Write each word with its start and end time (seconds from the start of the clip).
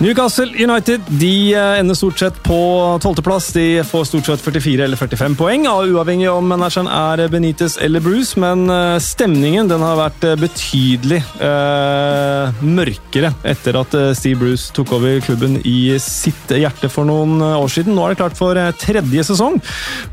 Newcastle 0.00 0.48
United 0.56 1.00
de 1.20 1.52
eh, 1.52 1.78
ender 1.78 1.94
stort 1.94 2.18
sett 2.18 2.42
på 2.42 2.56
tolvteplass. 3.02 3.50
De 3.52 3.84
får 3.84 4.04
stort 4.08 4.30
sett 4.30 4.40
44 4.40 4.84
eller 4.84 4.96
45 4.96 5.34
poeng, 5.36 5.66
uavhengig 5.68 6.30
om 6.32 6.46
manageren 6.48 6.88
er 6.88 7.26
Benitez 7.28 7.76
eller 7.76 8.00
Bruce. 8.00 8.40
Men 8.40 8.64
eh, 8.72 8.96
stemningen 9.04 9.68
den 9.68 9.84
har 9.84 9.98
vært 10.00 10.24
eh, 10.24 10.38
betydelig 10.40 11.18
eh, 11.44 12.62
mørkere 12.64 13.34
etter 13.44 13.76
at 13.82 13.98
Steve 14.16 14.40
Bruce 14.40 14.72
tok 14.72 14.94
over 14.96 15.20
klubben 15.26 15.58
i 15.68 15.92
sitt 16.00 16.56
hjerte 16.56 16.88
for 16.88 17.04
noen 17.04 17.36
år 17.44 17.68
siden. 17.68 17.92
Nå 17.92 18.06
er 18.06 18.14
det 18.14 18.22
klart 18.22 18.40
for 18.40 18.56
tredje 18.80 19.26
sesong. 19.28 19.60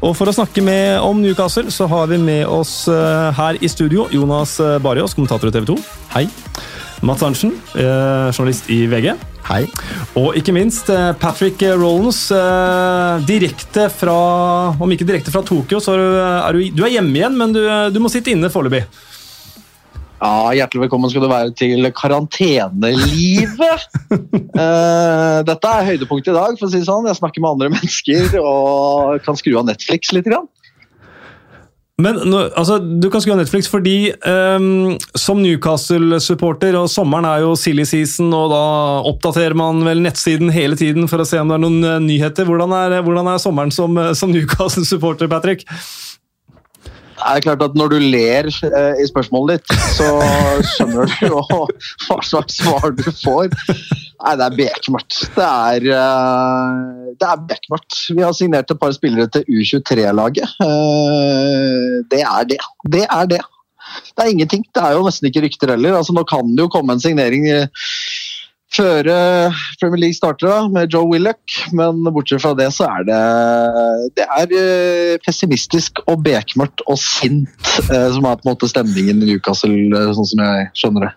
Og 0.01 0.17
for 0.19 0.27
å 0.27 0.35
snakke 0.35 0.65
med 0.67 0.99
om 0.99 1.23
Newcastle, 1.23 1.71
så 1.71 1.87
har 1.87 2.11
vi 2.11 2.19
med 2.19 2.43
oss 2.43 2.75
her 3.39 3.63
i 3.63 3.71
studio 3.71 4.09
Jonas 4.11 4.57
Bariås, 4.83 5.15
kommentator 5.15 5.47
i 5.47 5.55
TV 5.55 5.71
2. 5.71 5.79
Hei. 6.17 6.27
Mats 7.07 7.23
Arntzen, 7.23 7.55
journalist 7.71 8.67
i 8.73 8.83
VG. 8.91 9.13
Hei. 9.47 9.63
Og 10.19 10.35
ikke 10.35 10.51
minst 10.51 10.89
eh, 10.91 11.13
Patrick 11.21 11.61
Rollins, 11.79 12.25
eh, 12.35 13.27
direkte 13.27 13.87
fra 13.93 14.15
Om 14.75 14.91
ikke 14.91 15.07
direkte 15.07 15.31
fra 15.31 15.43
Tokyo, 15.47 15.79
så 15.79 15.95
er 15.95 16.57
du, 16.57 16.65
du 16.75 16.83
er 16.83 16.97
hjemme 16.97 17.15
igjen, 17.15 17.37
men 17.39 17.55
du, 17.55 17.61
du 17.93 18.01
må 18.03 18.11
sitte 18.11 18.33
inne 18.33 18.51
foreløpig. 18.51 18.83
Ja, 20.17 20.49
Hjertelig 20.57 20.87
velkommen 20.87 21.11
skal 21.11 21.23
du 21.23 21.29
være 21.29 21.53
til 21.55 21.87
karantenelivet. 21.93 23.87
uh, 24.09 25.39
dette 25.49 25.73
er 25.73 25.89
høydepunktet 25.91 26.31
i 26.33 26.37
dag. 26.37 26.57
for 26.57 26.65
å 26.65 26.71
si 26.73 26.81
det 26.81 26.89
sånn. 26.89 27.05
Jeg 27.05 27.19
snakker 27.19 27.43
med 27.43 27.53
andre 27.53 27.69
mennesker 27.75 28.39
og 28.41 29.21
kan 29.23 29.37
skru 29.37 29.53
av 29.61 29.67
Netflix 29.69 30.11
litt. 30.17 30.25
Grann. 30.25 30.49
Men 31.97 32.19
altså, 32.29 32.77
Du 32.77 33.09
kan 33.09 33.23
skru 33.23 33.33
av 33.33 33.39
Netflix 33.41 33.69
fordi 33.71 34.11
um, 34.21 34.97
som 35.17 35.39
Newcastle-supporter, 35.41 36.77
og 36.77 36.91
sommeren 36.93 37.25
er 37.25 37.41
jo 37.41 37.55
silly 37.57 37.87
season, 37.89 38.29
og 38.37 38.51
da 38.53 38.63
oppdaterer 39.09 39.57
man 39.57 39.81
vel 39.87 40.03
nettsiden 40.05 40.53
hele 40.53 40.77
tiden 40.77 41.09
for 41.09 41.23
å 41.23 41.27
se 41.27 41.41
om 41.41 41.49
det 41.49 41.57
er 41.57 41.63
noen 41.65 41.79
uh, 41.81 41.97
nyheter. 42.03 42.45
Hvordan 42.45 42.75
er, 42.77 42.99
hvordan 43.05 43.31
er 43.33 43.41
sommeren 43.41 43.73
som, 43.73 43.97
uh, 43.97 44.11
som 44.17 44.29
Newcastle-supporter, 44.33 45.31
Patrick? 45.31 45.65
Det 47.17 47.33
er 47.33 47.43
klart 47.43 47.63
at 47.65 47.77
Når 47.77 47.93
du 47.93 47.97
ler 48.01 48.49
uh, 48.49 48.93
i 49.01 49.07
spørsmålet 49.09 49.63
ditt, 49.63 49.79
så 49.97 50.07
skjønner 50.75 51.09
du 51.09 51.25
jo 51.31 51.41
hva 52.07 52.19
slags 52.25 52.59
svar 52.61 52.93
du 52.93 53.07
får. 53.09 53.49
Nei, 54.17 54.33
det 54.37 54.45
er 54.45 54.57
bekmørkt. 54.57 55.19
Det 55.35 55.47
er, 55.47 55.87
uh, 55.97 57.11
det 57.17 57.27
er 57.27 57.43
bekmørkt. 57.49 57.99
Vi 58.13 58.23
har 58.23 58.37
signert 58.37 58.71
et 58.73 58.81
par 58.81 58.93
spillere 58.95 59.29
til 59.33 59.45
U23-laget. 59.49 60.57
Uh, 60.61 60.67
eh, 60.67 61.93
det 62.13 62.23
er 62.23 62.49
det. 62.53 62.61
Det 62.97 63.05
er 63.05 63.29
det. 63.33 63.41
Det 64.13 64.23
er 64.23 64.31
ingenting. 64.33 64.65
Det 64.75 64.83
er 64.83 64.97
jo 64.97 65.05
nesten 65.05 65.29
ikke 65.29 65.45
rykter 65.47 65.73
heller. 65.73 65.97
Altså, 65.97 66.13
nå 66.13 66.25
kan 66.29 66.53
det 66.53 66.65
jo 66.65 66.73
komme 66.73 66.93
en 66.93 67.01
signering 67.01 67.47
før 68.73 69.07
Premier 69.79 70.01
League 70.01 70.17
starter 70.17 70.49
da, 70.49 70.57
med 70.71 70.93
Joe 70.93 71.07
Willoch, 71.11 71.59
men 71.77 72.01
bortsett 72.13 72.43
fra 72.43 72.53
det 72.57 72.67
så 72.75 72.87
er 72.89 73.05
det 73.07 73.21
Det 74.17 74.25
er 74.27 75.21
pessimistisk 75.25 76.01
og 76.05 76.23
bekmørkt 76.25 76.83
og 76.87 76.99
sint 77.01 77.71
som 77.87 78.25
er 78.27 78.39
på 78.39 78.45
en 78.45 78.51
måte 78.51 78.69
stemningen 78.69 79.23
i 79.23 79.31
Newcastle, 79.31 80.03
sånn 80.17 80.29
som 80.33 80.43
jeg 80.43 80.67
skjønner 80.77 81.07
det. 81.07 81.13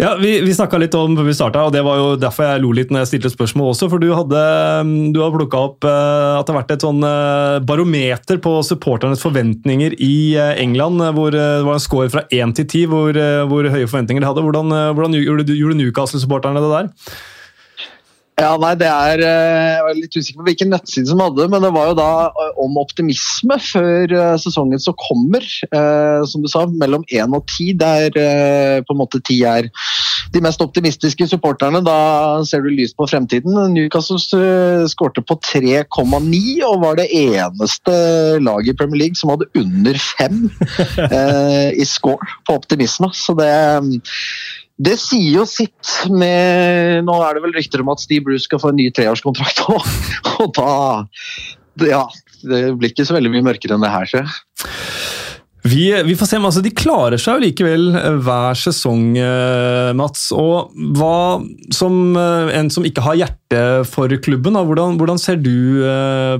Ja, 0.00 0.14
Vi, 0.16 0.38
vi 0.40 0.54
snakka 0.56 0.78
litt 0.80 0.94
om 0.96 1.12
før 1.18 1.26
vi 1.28 1.34
starta, 1.36 1.66
og 1.68 1.74
det 1.74 1.82
var 1.84 1.98
jo 2.00 2.06
derfor 2.20 2.46
jeg 2.46 2.62
lo 2.62 2.70
litt 2.76 2.92
når 2.92 3.02
jeg 3.02 3.10
stilte 3.10 3.32
spørsmål 3.34 3.74
også. 3.74 3.90
For 3.92 4.00
du 4.00 4.08
hadde, 4.16 4.44
du 5.12 5.18
hadde 5.20 5.36
plukka 5.36 5.60
opp 5.68 5.84
at 5.84 6.48
det 6.48 6.54
har 6.54 6.58
vært 6.62 6.72
et 6.72 6.86
sånn 6.86 7.04
barometer 7.68 8.40
på 8.40 8.54
supporternes 8.64 9.20
forventninger 9.20 9.98
i 10.00 10.14
England. 10.62 11.04
hvor 11.18 11.34
Det 11.34 11.66
var 11.66 11.76
en 11.76 11.84
score 11.84 12.08
fra 12.12 12.24
1 12.32 12.56
til 12.56 12.66
10 12.66 12.86
hvor, 12.94 13.20
hvor 13.52 13.68
høye 13.68 13.90
forventninger 13.90 14.24
de 14.24 14.30
hadde. 14.30 14.44
Hvordan, 14.46 14.72
hvordan 14.96 15.18
gjorde, 15.20 15.58
gjorde 15.58 15.78
Newcastle-supporterne 15.82 16.64
det 16.64 16.72
der? 16.72 16.79
Ja, 18.40 18.54
nei, 18.60 18.72
det 18.78 18.88
er 18.88 19.20
eh, 19.20 19.70
Jeg 19.74 19.84
var 19.84 19.98
litt 19.98 20.16
usikker 20.16 20.40
på 20.40 20.46
hvilken 20.48 20.70
nettside 20.72 21.10
som 21.10 21.20
hadde 21.20 21.48
men 21.52 21.64
det 21.64 21.72
var 21.74 21.90
jo 21.90 21.96
da 21.98 22.10
eh, 22.30 22.52
om 22.62 22.78
optimisme 22.80 23.56
før 23.60 24.14
eh, 24.16 24.36
sesongen 24.40 24.80
som 24.80 24.96
kommer. 25.00 25.44
Som 26.30 26.44
du 26.44 26.48
sa, 26.50 26.64
mellom 26.80 27.04
1 27.08 27.34
og 27.36 27.44
10, 27.48 27.74
der 27.80 28.16
på 28.86 28.94
en 28.94 28.98
måte 29.00 29.20
10 29.20 29.36
er 29.48 29.68
de 30.34 30.42
mest 30.44 30.62
optimistiske 30.62 31.26
supporterne. 31.30 31.80
Da 31.84 31.96
ser 32.48 32.62
du 32.64 32.70
lyst 32.72 32.96
på 32.98 33.08
fremtiden. 33.10 33.56
Newcastle 33.74 34.20
skårte 34.90 35.24
på 35.26 35.36
3,9 35.46 36.40
og 36.68 36.76
var 36.84 37.00
det 37.00 37.08
eneste 37.16 37.94
laget 38.42 38.74
i 38.74 38.76
Premier 38.78 39.04
League 39.04 39.20
som 39.20 39.32
hadde 39.34 39.48
under 39.58 40.00
5 40.20 40.42
i 41.82 41.88
score 41.88 42.30
på 42.48 42.58
optimisme. 42.60 43.10
Så 43.16 43.36
det 43.38 43.50
det 44.80 44.96
sier 45.00 45.40
jo 45.40 45.44
sitt 45.48 45.92
med 46.08 47.04
Nå 47.04 47.16
er 47.26 47.36
det 47.36 47.44
vel 47.44 47.56
rykter 47.56 47.82
om 47.84 47.92
at 47.92 48.00
Steve 48.02 48.24
Bruce 48.28 48.46
skal 48.46 48.62
få 48.62 48.72
en 48.72 48.80
ny 48.80 48.88
treårskontrakt 48.96 49.64
òg, 49.68 49.88
og 50.40 50.54
da 50.56 50.74
Ja, 51.84 52.04
det 52.40 52.62
blir 52.80 52.92
ikke 52.92 53.08
så 53.08 53.16
veldig 53.18 53.34
mye 53.34 53.46
mørkere 53.50 53.76
enn 53.76 53.84
det 53.84 53.92
her, 53.92 54.08
ser. 54.08 54.38
Vi, 55.62 55.90
vi, 56.06 56.14
får 56.16 56.26
se, 56.26 56.38
men 56.38 56.48
altså, 56.48 56.62
De 56.64 56.72
klarer 56.72 57.20
seg 57.20 57.36
jo 57.36 57.44
likevel 57.44 57.90
eh, 57.92 58.16
hver 58.24 58.56
sesong, 58.56 59.12
eh, 59.20 59.90
Mats. 59.96 60.30
Og 60.32 60.72
hva, 60.96 61.40
som 61.74 62.16
eh, 62.16 62.52
en 62.56 62.70
som 62.72 62.86
ikke 62.88 63.04
har 63.04 63.18
hjerte 63.20 63.60
for 63.90 64.12
klubben, 64.24 64.56
da, 64.56 64.64
hvordan, 64.64 64.96
hvordan, 65.00 65.20
ser 65.20 65.40
du 65.42 65.82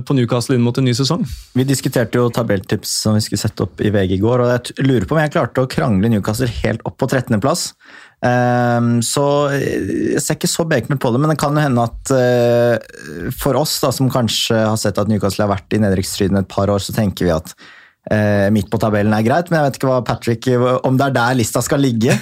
på 0.07 0.15
Newcastle 0.15 0.55
inn 0.57 0.63
mot 0.65 0.77
en 0.79 0.87
ny 0.87 0.93
sesong? 0.97 1.25
Vi 1.57 1.65
diskuterte 1.67 2.17
jo 2.17 2.31
tabelltips 2.33 2.93
som 3.03 3.17
vi 3.17 3.23
skulle 3.25 3.41
sette 3.41 3.65
opp 3.67 3.83
i 3.83 3.91
VG 3.93 4.15
i 4.15 4.21
går. 4.23 4.45
og 4.45 4.53
Jeg 4.53 4.87
lurer 4.87 5.05
på 5.05 5.17
om 5.17 5.21
jeg 5.21 5.33
klarte 5.35 5.65
å 5.65 5.69
krangle 5.69 6.09
Newcastle 6.09 6.49
helt 6.61 6.81
opp 6.87 6.97
på 7.03 7.11
13.-plass. 7.11 7.73
Um, 8.21 8.99
så 9.01 9.23
jeg 9.49 10.21
ser 10.21 10.37
ikke 10.37 10.49
så 10.49 10.65
bekmørkt 10.69 11.01
på 11.01 11.09
det, 11.09 11.21
men 11.23 11.31
det 11.33 11.39
kan 11.41 11.55
jo 11.57 11.63
hende 11.63 11.87
at 11.89 12.11
uh, 12.13 13.31
for 13.33 13.57
oss 13.57 13.79
da, 13.81 13.89
som 13.95 14.11
kanskje 14.13 14.59
har 14.61 14.77
sett 14.77 14.99
at 15.01 15.09
Newcastle 15.09 15.47
har 15.47 15.55
vært 15.55 15.73
i 15.73 15.81
nedrykksstriden 15.81 16.37
et 16.37 16.51
par 16.51 16.69
år, 16.69 16.83
så 16.85 16.93
tenker 16.93 17.25
vi 17.25 17.33
at 17.33 17.49
uh, 17.55 18.47
midt 18.53 18.69
på 18.69 18.77
tabellen 18.81 19.15
er 19.17 19.25
greit. 19.25 19.49
Men 19.49 19.61
jeg 19.61 19.67
vet 19.67 19.81
ikke 19.81 19.89
hva 19.89 19.99
Patrick, 20.05 20.51
om 20.85 21.01
det 21.01 21.09
er 21.09 21.17
der 21.17 21.41
lista 21.41 21.65
skal 21.65 21.81
ligge? 21.83 22.17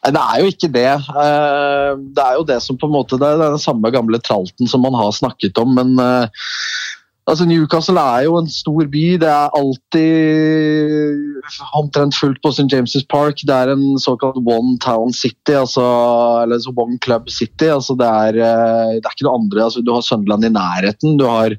Det 0.00 0.16
er 0.16 0.38
jo 0.40 0.48
ikke 0.48 0.68
det. 0.72 0.92
Det 2.16 2.22
er 2.24 2.36
jo 2.38 2.44
det 2.48 2.54
som 2.64 2.78
på 2.80 2.88
en 2.88 2.94
måte, 2.94 3.18
det 3.20 3.26
er 3.34 3.42
den 3.42 3.60
samme 3.60 3.90
gamle 3.92 4.16
tralten 4.24 4.64
som 4.64 4.80
man 4.80 4.94
har 4.96 5.10
snakket 5.12 5.60
om, 5.60 5.74
men 5.76 5.90
Altså 7.30 7.44
Newcastle 7.46 8.02
er 8.02 8.24
jo 8.26 8.32
en 8.40 8.48
stor 8.50 8.88
by. 8.90 9.04
Det 9.22 9.28
er 9.30 9.52
alltid 9.54 11.44
omtrent 11.78 12.16
fullt 12.18 12.40
på 12.42 12.50
St. 12.50 12.66
James' 12.72 13.06
Park. 13.12 13.44
Det 13.46 13.54
er 13.54 13.70
en 13.70 14.00
såkalt 14.02 14.40
one 14.42 14.74
town 14.82 15.14
city, 15.14 15.54
altså, 15.54 15.84
eller 16.42 16.58
one 16.74 16.98
club 17.04 17.30
city. 17.30 17.68
Altså 17.70 17.94
det, 18.00 18.08
er, 18.08 18.40
eh, 18.42 18.96
det 18.98 19.06
er 19.06 19.14
ikke 19.14 19.28
noe 19.28 19.38
andre. 19.38 19.62
Altså 19.68 19.84
du 19.86 19.92
har 19.94 20.02
Sunderland 20.02 20.48
i 20.48 20.52
nærheten, 20.56 21.16
du 21.20 21.26
har 21.28 21.54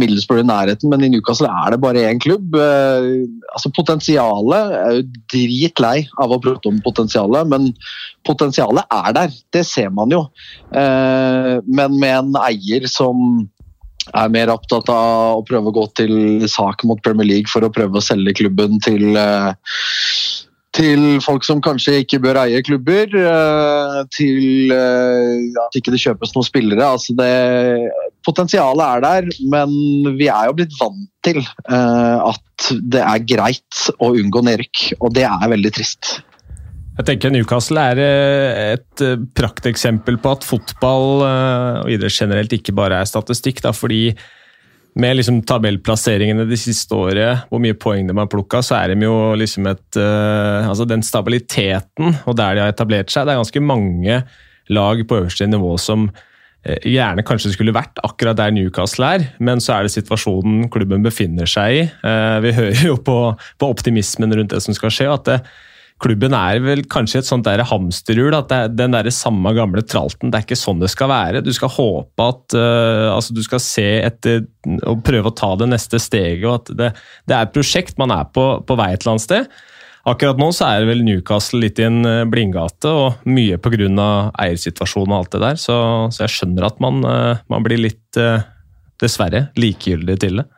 Middlesbrough 0.00 0.40
i 0.40 0.48
nærheten, 0.48 0.88
men 0.88 1.04
i 1.04 1.12
Newcastle 1.12 1.50
er 1.50 1.74
det 1.74 1.82
bare 1.84 2.08
én 2.08 2.22
klubb. 2.22 2.56
Eh, 2.56 3.28
altså 3.52 3.72
Potensialet 3.76 4.76
er 4.80 4.96
jo 4.96 5.06
dritlei 5.34 5.96
av 6.24 6.32
å 6.32 6.40
prate 6.40 6.72
om 6.72 6.80
potensialet, 6.84 7.52
men 7.52 7.74
potensialet 8.24 8.88
er 8.88 9.16
der. 9.20 9.40
Det 9.52 9.66
ser 9.68 9.92
man 9.92 10.14
jo. 10.14 10.24
Eh, 10.72 11.58
men 11.68 12.00
med 12.00 12.16
en 12.22 12.38
eier 12.48 12.88
som 12.88 13.42
er 14.10 14.32
mer 14.32 14.52
opptatt 14.52 14.90
av 14.92 15.40
å 15.40 15.44
prøve 15.46 15.70
å 15.70 15.76
gå 15.76 15.86
til 15.98 16.46
sak 16.50 16.84
mot 16.88 17.00
Premier 17.04 17.28
League 17.28 17.50
for 17.50 17.64
å 17.64 17.72
prøve 17.72 17.98
å 17.98 18.04
selge 18.04 18.34
klubben 18.42 18.80
til 18.84 19.18
eh, 19.18 19.52
til 20.72 21.18
folk 21.20 21.44
som 21.44 21.60
kanskje 21.60 21.98
ikke 22.00 22.22
bør 22.24 22.38
eie 22.46 22.62
klubber, 22.64 23.12
eh, 23.12 23.98
til 24.16 24.72
eh, 24.72 25.60
at 25.60 25.76
ikke 25.76 25.92
det 25.92 26.00
kjøpes 26.00 26.32
noen 26.32 26.48
spillere. 26.48 26.86
Altså 26.96 27.12
det, 27.18 27.28
potensialet 28.24 28.86
er 28.86 29.04
der, 29.04 29.28
men 29.52 30.16
vi 30.16 30.30
er 30.32 30.48
jo 30.48 30.56
blitt 30.56 30.72
vant 30.80 31.04
til 31.22 31.42
at 31.68 32.70
det 32.90 33.02
er 33.04 33.26
greit 33.28 33.84
å 34.02 34.14
unngå 34.16 34.42
nedrykk, 34.48 34.86
og 35.02 35.12
det 35.14 35.28
er 35.28 35.52
veldig 35.52 35.74
trist. 35.76 36.16
Jeg 37.02 37.16
tenker 37.16 37.32
Newcastle 37.34 37.82
er 37.82 37.98
eh, 37.98 38.58
et 38.76 39.02
eh, 39.02 39.22
prakteksempel 39.34 40.20
på 40.22 40.34
at 40.36 40.44
fotball 40.46 41.24
eh, 41.26 41.78
og 41.80 41.88
idrett 41.90 42.14
generelt 42.14 42.52
ikke 42.54 42.74
bare 42.78 43.00
er 43.02 43.08
statistikk. 43.10 43.58
Da, 43.64 43.72
fordi 43.74 44.12
med 45.02 45.16
liksom 45.18 45.40
tabellplasseringene 45.48 46.46
de 46.46 46.58
siste 46.60 46.94
året, 46.94 47.48
hvor 47.50 47.58
mye 47.64 47.74
poeng 47.74 48.06
de 48.06 48.14
har 48.14 48.28
plukka, 48.30 48.60
så 48.62 48.76
er 48.78 48.92
de 48.92 49.08
jo 49.08 49.16
liksom 49.40 49.66
et 49.70 49.98
Altså 49.98 50.84
den 50.86 51.02
stabiliteten 51.02 52.12
og 52.28 52.36
der 52.38 52.54
de 52.54 52.62
har 52.62 52.74
etablert 52.74 53.10
seg. 53.10 53.26
Det 53.26 53.34
er 53.34 53.40
ganske 53.40 53.64
mange 53.64 54.20
lag 54.70 55.02
på 55.08 55.18
øverste 55.18 55.48
nivå 55.48 55.72
som 55.80 56.06
gjerne 56.62 57.24
kanskje 57.26 57.56
skulle 57.56 57.74
vært 57.74 57.98
akkurat 58.06 58.38
der 58.38 58.52
Newcastle 58.54 59.08
er, 59.16 59.24
men 59.42 59.64
så 59.64 59.80
er 59.80 59.88
det 59.88 59.96
situasjonen 59.96 60.68
klubben 60.70 61.02
befinner 61.02 61.48
seg 61.50 61.80
i. 61.80 61.82
Vi 62.44 62.54
hører 62.60 62.86
jo 62.92 63.00
på, 63.02 63.18
på 63.58 63.74
optimismen 63.74 64.36
rundt 64.38 64.54
det 64.54 64.62
som 64.62 64.76
skal 64.76 64.94
skje. 64.94 65.10
at 65.10 65.26
det 65.32 65.40
klubben 66.02 66.34
er 66.36 66.60
vel 66.64 66.82
kanskje 66.90 67.22
et 67.22 67.28
sånt 67.28 67.46
der 67.46 67.62
hamsterhjul. 67.68 68.34
At 68.36 68.50
det 68.50 68.58
er 68.58 68.72
den 68.74 68.96
der 68.96 69.08
samme 69.14 69.54
gamle 69.56 69.84
tralten. 69.86 70.32
Det 70.32 70.40
er 70.40 70.46
ikke 70.46 70.58
sånn 70.58 70.82
det 70.82 70.90
skal 70.92 71.10
være. 71.12 71.44
Du 71.44 71.52
skal 71.54 71.72
håpe 71.72 72.28
at 72.28 72.56
uh, 72.58 73.10
altså 73.14 73.36
Du 73.36 73.42
skal 73.44 73.62
se 73.62 73.88
etter 74.02 74.46
og 74.88 75.02
prøve 75.06 75.30
å 75.30 75.36
ta 75.36 75.52
det 75.60 75.70
neste 75.72 76.00
steget. 76.02 76.46
og 76.48 76.60
at 76.60 76.72
Det, 76.78 76.90
det 77.28 77.36
er 77.36 77.46
et 77.46 77.54
prosjekt. 77.54 77.98
Man 78.00 78.14
er 78.14 78.26
på, 78.34 78.46
på 78.66 78.78
vei 78.78 78.92
et 78.92 79.02
eller 79.02 79.16
annet 79.16 79.26
sted. 79.26 79.60
akkurat 80.08 80.38
nå 80.40 80.48
så 80.50 80.66
er 80.66 80.82
det 80.82 80.90
vel 80.90 81.04
Newcastle 81.06 81.60
litt 81.62 81.78
i 81.78 81.86
en 81.86 82.00
eh, 82.08 82.24
blindgate, 82.26 82.90
og 82.90 83.28
mye 83.30 83.58
pga. 83.62 84.32
eiersituasjonen 84.42 85.12
og 85.12 85.18
alt 85.20 85.36
det 85.36 85.42
der. 85.44 85.60
Så, 85.62 85.76
så 86.10 86.24
jeg 86.24 86.34
skjønner 86.36 86.66
at 86.66 86.82
man, 86.82 87.04
uh, 87.06 87.38
man 87.52 87.62
blir 87.62 87.78
litt, 87.78 88.02
uh, 88.18 88.42
dessverre, 89.02 89.48
likegyldig 89.58 90.18
til 90.22 90.42
det. 90.42 90.48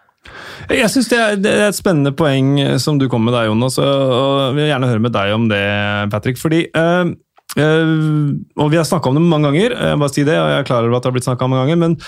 Jeg 0.71 0.91
syns 0.91 1.11
det, 1.13 1.21
er 1.51 1.69
et 1.69 1.77
spennende 1.77 2.15
poeng 2.17 2.57
som 2.81 2.99
du 3.01 3.07
kom 3.13 3.25
med 3.27 3.35
der, 3.37 3.51
Jonas. 3.51 3.77
og 3.79 4.49
Jeg 4.49 4.57
vil 4.57 4.71
gjerne 4.71 4.91
høre 4.91 5.05
med 5.05 5.15
deg 5.15 5.35
om 5.37 5.49
det, 5.51 5.65
Patrick. 6.13 6.39
fordi 6.41 6.67
øh, 6.77 7.13
øh, 7.59 8.31
og 8.57 8.71
Vi 8.71 8.77
har 8.77 8.85
snakka 8.89 9.09
om 9.09 9.19
det 9.19 9.23
mange 9.23 9.51
ganger, 9.51 9.77
jeg 9.77 9.99
bare 9.99 10.15
si 10.15 10.25
det, 10.25 10.39
og 10.39 10.51
jeg 10.51 10.59
er 10.59 10.69
klar 10.69 10.83
over 10.83 10.97
at 10.97 11.03
det 11.03 11.13
har 11.13 11.17
blitt 11.19 11.29
om 11.29 11.51
mange 11.51 11.67
ganger. 11.67 11.77
men, 11.77 12.01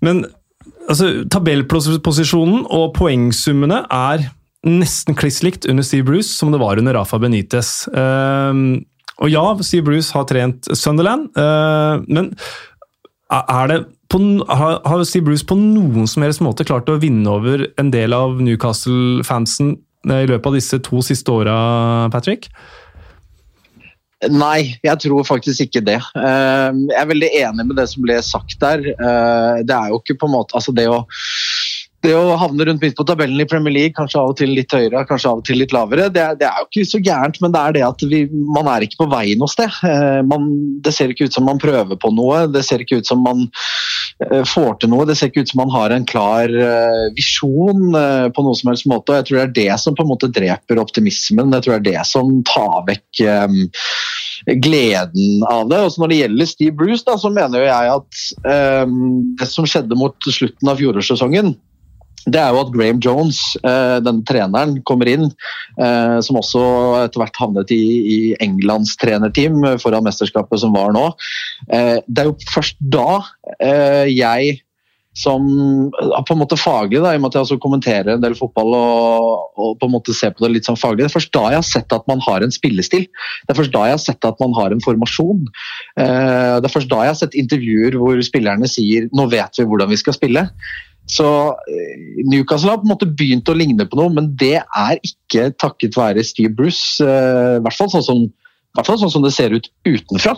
men 0.00 0.24
altså, 0.88 1.24
Tabellposisjonen 1.30 2.66
og 2.70 2.94
poengsummene 2.96 3.82
er 3.90 4.28
nesten 4.66 5.16
kliss 5.18 5.42
likt 5.46 5.68
under 5.70 5.86
Steve 5.86 6.06
Bruce 6.08 6.34
som 6.34 6.52
det 6.52 6.60
var 6.60 6.78
under 6.78 6.94
Rafa 6.94 7.18
Benitez. 7.18 7.88
Uh, 7.88 8.78
og 9.18 9.30
ja, 9.32 9.42
Steve 9.66 9.86
Bruce 9.86 10.14
har 10.14 10.26
trent 10.30 10.68
Sunderland, 10.78 11.30
uh, 11.38 12.02
men 12.06 12.32
er 13.28 13.70
det 13.70 13.78
på, 14.08 14.18
har, 14.48 14.80
har 14.88 15.04
Steve 15.04 15.28
Bruce 15.28 15.46
på 15.46 15.56
noen 15.58 16.08
som 16.08 16.24
helst 16.24 16.42
måte 16.44 16.66
klart 16.68 16.88
å 16.88 16.98
vinne 17.00 17.28
over 17.28 17.66
en 17.80 17.92
del 17.92 18.16
av 18.16 18.40
Newcastle-fansen 18.40 19.74
eh, 20.08 20.22
i 20.24 20.28
løpet 20.30 20.50
av 20.50 20.58
disse 20.58 20.80
to 20.84 21.02
siste 21.04 21.34
åra, 21.34 21.56
Patrick? 22.12 22.48
Nei, 24.26 24.74
jeg 24.82 24.98
tror 25.04 25.22
faktisk 25.22 25.68
ikke 25.68 25.84
det. 25.86 26.00
Ehm, 26.18 26.88
jeg 26.90 26.98
er 26.98 27.10
veldig 27.12 27.28
enig 27.38 27.66
med 27.68 27.76
det 27.78 27.86
som 27.92 28.02
ble 28.02 28.16
sagt 28.26 28.56
der. 28.64 28.82
Eh, 28.82 29.60
det 29.62 29.76
er 29.76 29.92
jo 29.92 30.00
ikke 30.00 30.18
på 30.18 30.26
en 30.26 30.34
måte 30.34 30.58
Altså, 30.58 30.74
det 30.74 30.88
å 30.90 31.04
det 32.06 32.12
å 32.14 32.36
havne 32.38 32.62
rundt 32.68 32.82
midt 32.84 32.94
på 32.94 33.04
tabellen 33.06 33.40
i 33.42 33.46
Premier 33.48 33.74
League, 33.74 33.94
kanskje 33.96 34.20
av 34.20 34.30
og 34.30 34.36
til 34.38 34.52
litt 34.54 34.70
høyere, 34.70 35.02
kanskje 35.08 35.32
av 35.32 35.40
og 35.40 35.46
til 35.48 35.58
litt 35.58 35.72
lavere, 35.74 36.06
det, 36.14 36.26
det 36.38 36.46
er 36.46 36.60
jo 36.62 36.68
ikke 36.68 36.90
så 36.92 37.00
gærent, 37.02 37.40
men 37.42 37.54
det 37.54 37.62
er 37.62 37.74
det 37.74 37.82
at 37.88 38.04
vi, 38.12 38.20
man 38.54 38.70
er 38.70 38.86
ikke 38.86 39.00
på 39.00 39.08
vei 39.10 39.34
noe 39.38 39.50
sted. 39.50 39.80
Eh, 39.88 40.20
man, 40.30 40.46
det 40.84 40.94
ser 40.94 41.10
ikke 41.10 41.26
ut 41.26 41.34
som 41.34 41.48
man 41.48 41.58
prøver 41.62 41.98
på 41.98 42.12
noe, 42.14 42.44
det 42.54 42.62
ser 42.68 42.84
ikke 42.84 43.00
ut 43.00 43.10
som 43.10 43.24
man 43.26 43.48
eh, 43.48 43.97
får 44.18 44.78
til 44.80 44.90
noe. 44.90 45.06
Det 45.06 45.14
ser 45.18 45.30
ikke 45.30 45.44
ut 45.46 45.52
som 45.52 45.62
han 45.62 45.72
har 45.72 45.94
en 45.94 46.06
klar 46.08 46.50
eh, 46.50 47.04
visjon 47.14 47.94
eh, 47.94 48.26
på 48.34 48.44
noe 48.44 48.58
som 48.58 48.72
helst 48.72 48.88
måte. 48.90 49.12
og 49.12 49.20
Jeg 49.20 49.28
tror 49.28 49.38
det 49.38 49.44
er 49.44 49.54
det 49.58 49.80
som 49.82 49.94
på 49.94 50.04
en 50.04 50.10
måte 50.10 50.30
dreper 50.34 50.80
optimismen. 50.82 51.54
Jeg 51.54 51.66
tror 51.66 51.76
det 51.76 51.78
er 51.78 51.86
det 52.00 52.06
som 52.08 52.32
tar 52.48 52.82
vekk 52.88 53.22
eh, 53.22 53.86
gleden 54.58 55.46
av 55.46 55.70
det. 55.70 55.80
Også 55.86 56.02
Når 56.02 56.12
det 56.12 56.20
gjelder 56.22 56.50
Steve 56.50 56.76
Bruce, 56.80 57.04
da, 57.06 57.14
så 57.20 57.30
mener 57.34 57.66
jeg 57.68 57.94
at 57.94 58.24
eh, 58.50 58.98
det 59.38 59.50
som 59.50 59.68
skjedde 59.68 59.98
mot 59.98 60.30
slutten 60.34 60.72
av 60.72 60.82
fjorårssesongen 60.82 61.54
det 62.26 62.40
er 62.40 62.52
jo 62.52 62.62
at 62.62 62.72
Graham 62.74 63.00
Jones, 63.04 63.40
eh, 63.62 63.98
den 64.04 64.22
treneren, 64.28 64.78
kommer 64.88 65.10
inn. 65.10 65.26
Eh, 65.78 66.18
som 66.24 66.40
også 66.40 66.62
etter 67.04 67.22
hvert 67.22 67.40
havnet 67.40 67.74
i, 67.74 67.82
i 68.14 68.20
Englands 68.44 68.96
trenerteam 69.00 69.60
foran 69.82 70.06
mesterskapet 70.06 70.64
som 70.64 70.74
var 70.76 70.94
nå. 70.96 71.10
Eh, 71.70 71.98
det 72.06 72.24
er 72.24 72.32
jo 72.32 72.38
først 72.54 72.80
da 72.80 73.10
jeg 74.08 74.58
som 75.18 75.42
på 75.90 76.30
en 76.30 76.38
måte 76.38 76.54
faglig, 76.54 77.00
da, 77.02 77.10
i 77.10 77.18
og 77.18 77.24
med 77.24 77.32
at 77.32 77.36
jeg 77.38 77.46
også 77.46 77.56
kommenterer 77.58 78.12
en 78.12 78.22
del 78.22 78.36
fotball 78.38 78.76
og, 78.76 79.56
og, 79.58 79.72
på 79.80 79.88
en 79.88 79.94
måte 79.96 80.14
ser 80.14 80.30
på 80.30 80.44
det 80.44 80.52
litt 80.52 80.68
sånn 80.68 80.78
faglig. 80.78 81.02
Det 81.02 81.08
er 81.08 81.16
først 81.16 81.32
da 81.34 81.42
jeg 81.50 81.58
har 81.58 81.66
sett 81.66 81.94
at 81.96 82.06
man 82.06 82.22
har 82.22 82.44
en 82.44 82.54
spillestil. 82.54 83.08
Det 83.08 83.50
er 83.50 83.58
først 83.58 83.74
da 83.74 83.82
jeg 83.88 83.96
har 83.96 84.04
sett 84.04 84.28
at 84.28 84.38
man 84.38 84.54
har 84.54 84.70
en 84.70 84.84
formasjon. 84.84 85.40
Det 85.98 86.68
er 86.68 86.70
først 86.70 86.92
da 86.92 87.00
jeg 87.02 87.16
har 87.16 87.18
sett 87.18 87.34
intervjuer 87.40 87.98
hvor 87.98 88.22
spillerne 88.22 88.70
sier 88.70 89.08
'nå 89.10 89.26
vet 89.32 89.58
vi 89.58 89.66
hvordan 89.66 89.90
vi 89.90 89.98
skal 89.98 90.14
spille'. 90.14 90.46
Så 91.08 91.26
eh, 91.72 92.22
Newcastle 92.28 92.74
har 92.74 92.82
på 92.82 92.88
en 92.88 92.92
måte 92.92 93.08
begynt 93.08 93.48
å 93.48 93.56
ligne 93.56 93.86
på 93.88 93.98
noe, 94.00 94.12
men 94.12 94.30
det 94.38 94.58
er 94.60 95.00
ikke 95.00 95.50
takket 95.60 95.96
være 95.96 96.24
Steve 96.26 96.52
Bruce. 96.54 97.00
Eh, 97.00 97.56
I 97.56 97.64
hvert 97.64 97.78
fall 97.78 97.90
sånn 97.94 98.04
som, 98.04 98.24
fall 98.82 99.00
sånn 99.00 99.14
som 99.16 99.24
det 99.24 99.32
ser 99.36 99.56
ut 99.56 99.70
utenfra. 99.88 100.36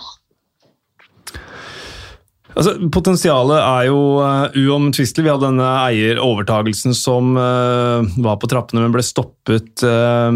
Altså, 2.50 2.74
Potensialet 2.90 3.60
er 3.62 3.84
jo 3.88 3.98
uh, 4.18 4.50
uomtvistelig. 4.58 5.26
Vi 5.26 5.30
hadde 5.30 5.46
denne 5.46 5.68
eierovertagelsen 5.86 6.96
som 6.98 7.36
uh, 7.38 8.02
var 8.22 8.40
på 8.42 8.50
trappene, 8.50 8.82
men 8.82 8.94
ble 8.94 9.04
stoppet 9.06 9.84
uh, 9.86 10.34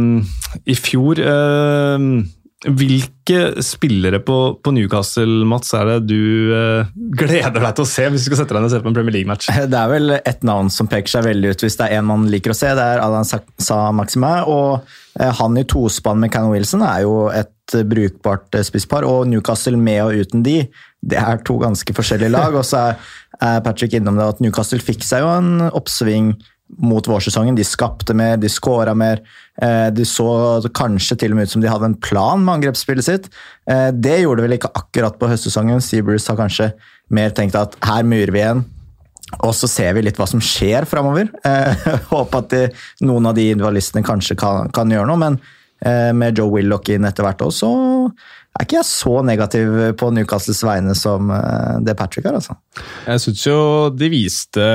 i 0.62 0.76
fjor. 0.78 1.18
Uh, 1.18 2.22
hvilke 2.64 3.62
spillere 3.64 4.20
på, 4.24 4.36
på, 4.64 4.72
Newcastle 4.72 5.44
Mats, 5.48 5.74
er 5.76 5.88
det 5.88 5.96
du 6.08 6.52
eh, 6.56 6.92
gleder 7.18 7.52
deg 7.52 7.76
til 7.76 7.84
å 7.84 7.88
se 7.88 8.06
hvis 8.08 8.24
du 8.24 8.30
skal 8.30 8.40
sette 8.40 8.56
deg 8.56 8.62
ned 8.62 8.70
og 8.70 8.74
se 8.74 8.80
på 8.84 8.90
en 8.90 8.96
Premier 8.96 9.16
League-match? 9.18 9.50
Det 9.72 9.80
er 9.80 9.90
vel 9.92 10.16
ett 10.16 10.46
navn 10.46 10.70
som 10.72 10.88
peker 10.90 11.12
seg 11.12 11.26
veldig 11.28 11.52
ut 11.52 11.64
hvis 11.66 11.76
det 11.80 11.88
er 11.88 11.98
en 11.98 12.08
man 12.08 12.28
liker 12.32 12.54
å 12.54 12.56
se. 12.56 12.70
Det 12.76 12.86
er 12.94 13.02
Alain 13.04 13.26
Sa 13.28 13.80
Maxime. 13.96 14.32
Og 14.48 14.86
eh, 15.20 15.32
han 15.40 15.60
i 15.60 15.66
tospann 15.68 16.22
med 16.22 16.32
Cannon 16.32 16.54
Wilson 16.54 16.84
er 16.86 17.04
jo 17.04 17.26
et 17.32 17.76
brukbart 17.90 18.56
eh, 18.56 18.64
spisspar. 18.66 19.06
Og 19.08 19.28
Newcastle 19.28 19.80
med 19.80 20.00
og 20.06 20.24
uten 20.24 20.44
de, 20.46 20.62
det 21.04 21.20
er 21.20 21.44
to 21.44 21.58
ganske 21.60 21.96
forskjellige 21.96 22.32
lag. 22.32 22.56
Og 22.60 22.64
så 22.68 22.86
er 23.42 23.62
Patrick 23.66 23.96
innom 23.98 24.16
det 24.20 24.30
at 24.36 24.42
Newcastle 24.44 24.80
fikk 24.80 25.04
seg 25.04 25.24
jo 25.24 25.32
en 25.34 25.68
oppsving 25.68 26.34
mot 26.78 27.08
vårsesongen. 27.08 27.56
De 27.56 27.64
skapte 27.64 28.14
mer, 28.14 28.36
de 28.36 28.48
skåra 28.48 28.94
mer. 28.94 29.22
Eh, 29.62 29.88
de 29.94 30.04
så 30.08 30.28
kanskje 30.74 31.18
til 31.20 31.34
og 31.34 31.38
med 31.38 31.48
ut 31.48 31.54
som 31.54 31.62
de 31.62 31.70
hadde 31.70 31.90
en 31.92 31.98
plan 32.00 32.40
med 32.42 32.58
angrepsspillet 32.58 33.06
sitt. 33.06 33.28
Eh, 33.70 33.90
det 33.92 34.20
gjorde 34.22 34.42
de 34.42 34.48
vel 34.48 34.56
ikke 34.58 34.72
akkurat 34.74 35.18
på 35.20 35.28
høstsesongen. 35.30 35.82
Seabreeze 35.84 36.32
har 36.32 36.40
kanskje 36.40 36.72
mer 37.14 37.34
tenkt 37.36 37.58
at 37.58 37.76
her 37.84 38.06
murer 38.08 38.34
vi 38.34 38.42
igjen. 38.42 38.64
Og 39.42 39.54
så 39.56 39.68
ser 39.70 39.94
vi 39.96 40.04
litt 40.04 40.18
hva 40.20 40.28
som 40.30 40.42
skjer 40.42 40.86
framover. 40.88 41.30
Eh, 41.46 41.90
håper 42.12 42.40
at 42.40 42.54
de, 42.54 42.64
noen 43.06 43.30
av 43.30 43.36
de 43.38 43.50
individualistene 43.50 44.06
kanskje 44.06 44.38
kan, 44.40 44.72
kan 44.74 44.90
gjøre 44.90 45.10
noe, 45.10 45.20
men 45.28 45.44
med 45.84 46.38
Joe 46.38 46.48
Willoch 46.48 46.86
inn 46.88 47.04
etter 47.04 47.26
hvert 47.26 47.42
òg, 47.44 47.50
så 47.52 47.68
er 48.54 48.66
ikke 48.68 48.76
jeg 48.78 48.86
så 48.86 49.14
negativ 49.26 49.72
på 49.98 50.08
Newcastles 50.14 50.60
vegne 50.66 50.94
som 50.94 51.30
eh, 51.34 51.80
det 51.82 51.96
Patrick 51.98 52.28
er, 52.28 52.36
altså. 52.38 52.54
Jeg 53.08 53.22
syns 53.24 53.42
jo 53.48 53.56
de 53.90 54.10
viste, 54.12 54.66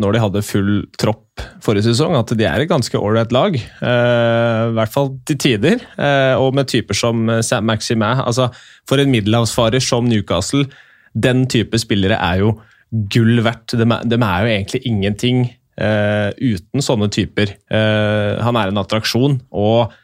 når 0.00 0.12
de 0.14 0.22
hadde 0.26 0.42
full 0.44 0.72
tropp 1.00 1.22
forrige 1.64 1.88
sesong, 1.88 2.14
at 2.18 2.34
de 2.36 2.46
er 2.46 2.62
et 2.62 2.70
ganske 2.70 3.00
ålreit 3.00 3.32
lag. 3.34 3.56
Eh, 3.56 4.60
I 4.68 4.76
hvert 4.76 4.92
fall 4.92 5.14
til 5.24 5.40
tider. 5.40 5.80
Eh, 5.96 6.34
og 6.36 6.52
med 6.58 6.68
typer 6.68 7.00
som 7.00 7.24
Sam 7.40 7.64
Maximæ. 7.70 8.12
Altså, 8.26 8.50
for 8.88 9.00
en 9.00 9.12
middelhavsfarer 9.14 9.80
som 9.82 10.04
Newcastle, 10.10 10.68
den 11.16 11.46
type 11.48 11.80
spillere 11.80 12.20
er 12.20 12.44
jo 12.44 12.54
gull 12.92 13.40
verdt. 13.42 13.72
De, 13.72 13.88
de 13.88 14.20
er 14.20 14.44
jo 14.44 14.56
egentlig 14.58 14.84
ingenting 14.84 15.46
uten 15.74 16.84
sånne 16.86 17.08
typer. 17.10 17.50
han 17.66 18.56
er 18.60 18.70
en 18.70 18.78
attraksjon. 18.78 19.40
og 19.50 19.94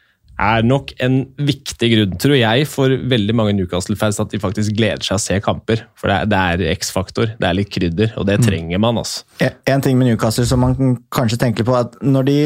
er 0.41 0.65
nok 0.65 0.93
en 1.03 1.19
viktig 1.37 1.89
grunn, 1.93 2.15
tror 2.21 2.37
jeg, 2.37 2.65
for 2.69 2.93
veldig 3.13 3.35
mange 3.37 3.53
Newcastle-fans 3.59 4.19
at 4.23 4.33
de 4.33 4.39
faktisk 4.41 4.73
gleder 4.77 5.03
seg 5.05 5.19
å 5.19 5.21
se 5.21 5.37
kamper. 5.43 5.85
For 5.99 6.11
det 6.11 6.37
er, 6.37 6.63
er 6.63 6.73
X-faktor, 6.75 7.35
det 7.37 7.47
er 7.47 7.57
litt 7.57 7.71
krydder, 7.73 8.15
og 8.17 8.27
det 8.29 8.39
mm. 8.41 8.47
trenger 8.47 8.81
man. 8.81 9.01
altså. 9.01 9.51
En 9.69 9.85
ting 9.85 9.99
med 9.99 10.11
Newcastle 10.11 10.47
som 10.49 10.63
man 10.65 10.97
kanskje 11.13 11.39
tenker 11.45 11.67
på, 11.67 11.77
at 11.77 11.99
når 12.01 12.27
de 12.29 12.39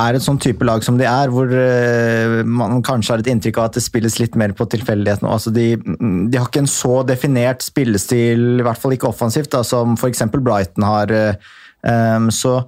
er 0.00 0.16
et 0.16 0.24
sånn 0.24 0.38
type 0.40 0.64
lag 0.64 0.84
som 0.86 0.98
de 1.00 1.06
er, 1.08 1.32
hvor 1.32 1.50
uh, 1.50 2.40
man 2.46 2.82
kanskje 2.86 3.14
har 3.14 3.22
et 3.22 3.30
inntrykk 3.32 3.58
av 3.60 3.70
at 3.70 3.78
det 3.78 3.84
spilles 3.84 4.18
litt 4.20 4.38
mer 4.38 4.54
på 4.56 4.66
tilfeldighetene. 4.70 5.30
Altså 5.30 5.52
de, 5.54 5.72
de, 5.76 6.38
har 6.38 6.46
ikke 6.46 6.64
en 6.64 6.70
så 6.70 7.00
definert 7.06 7.64
spillestil, 7.66 8.60
i 8.60 8.66
hvert 8.66 8.80
fall 8.80 8.96
ikke 8.96 9.10
offensivt, 9.10 9.50
da, 9.52 9.64
som 9.66 9.98
f.eks. 9.98 10.24
Brighton 10.38 10.86
har. 10.86 11.12
Uh, 11.12 11.50
um, 11.84 12.30
så 12.34 12.62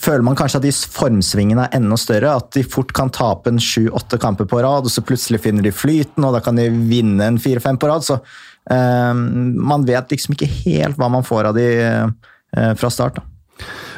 føler 0.00 0.24
man 0.26 0.36
kanskje 0.38 0.60
at 0.60 0.66
de 0.66 0.72
formsvingene 0.72 1.66
er 1.66 1.78
enda 1.78 1.98
større. 2.00 2.34
At 2.40 2.50
de 2.56 2.64
fort 2.66 2.92
kan 2.96 3.12
tape 3.14 3.52
en 3.52 3.62
sju-åtte 3.62 4.20
kamper 4.22 4.48
på 4.50 4.60
rad, 4.64 4.88
og 4.88 4.92
så 4.92 5.04
plutselig 5.04 5.42
finner 5.44 5.66
de 5.66 5.74
flyten, 5.74 6.24
og 6.24 6.36
da 6.36 6.42
kan 6.44 6.58
de 6.58 6.68
vinne 6.70 7.30
en 7.30 7.40
fire-fem 7.42 7.78
på 7.80 7.90
rad. 7.90 8.06
Så 8.06 8.18
eh, 8.18 9.14
man 9.16 9.86
vet 9.88 10.12
liksom 10.12 10.36
ikke 10.36 10.50
helt 10.66 11.00
hva 11.00 11.10
man 11.12 11.26
får 11.26 11.50
av 11.50 11.58
de 11.58 11.70
eh, 11.86 12.74
fra 12.76 12.92
start. 12.92 13.20
da. 13.20 13.30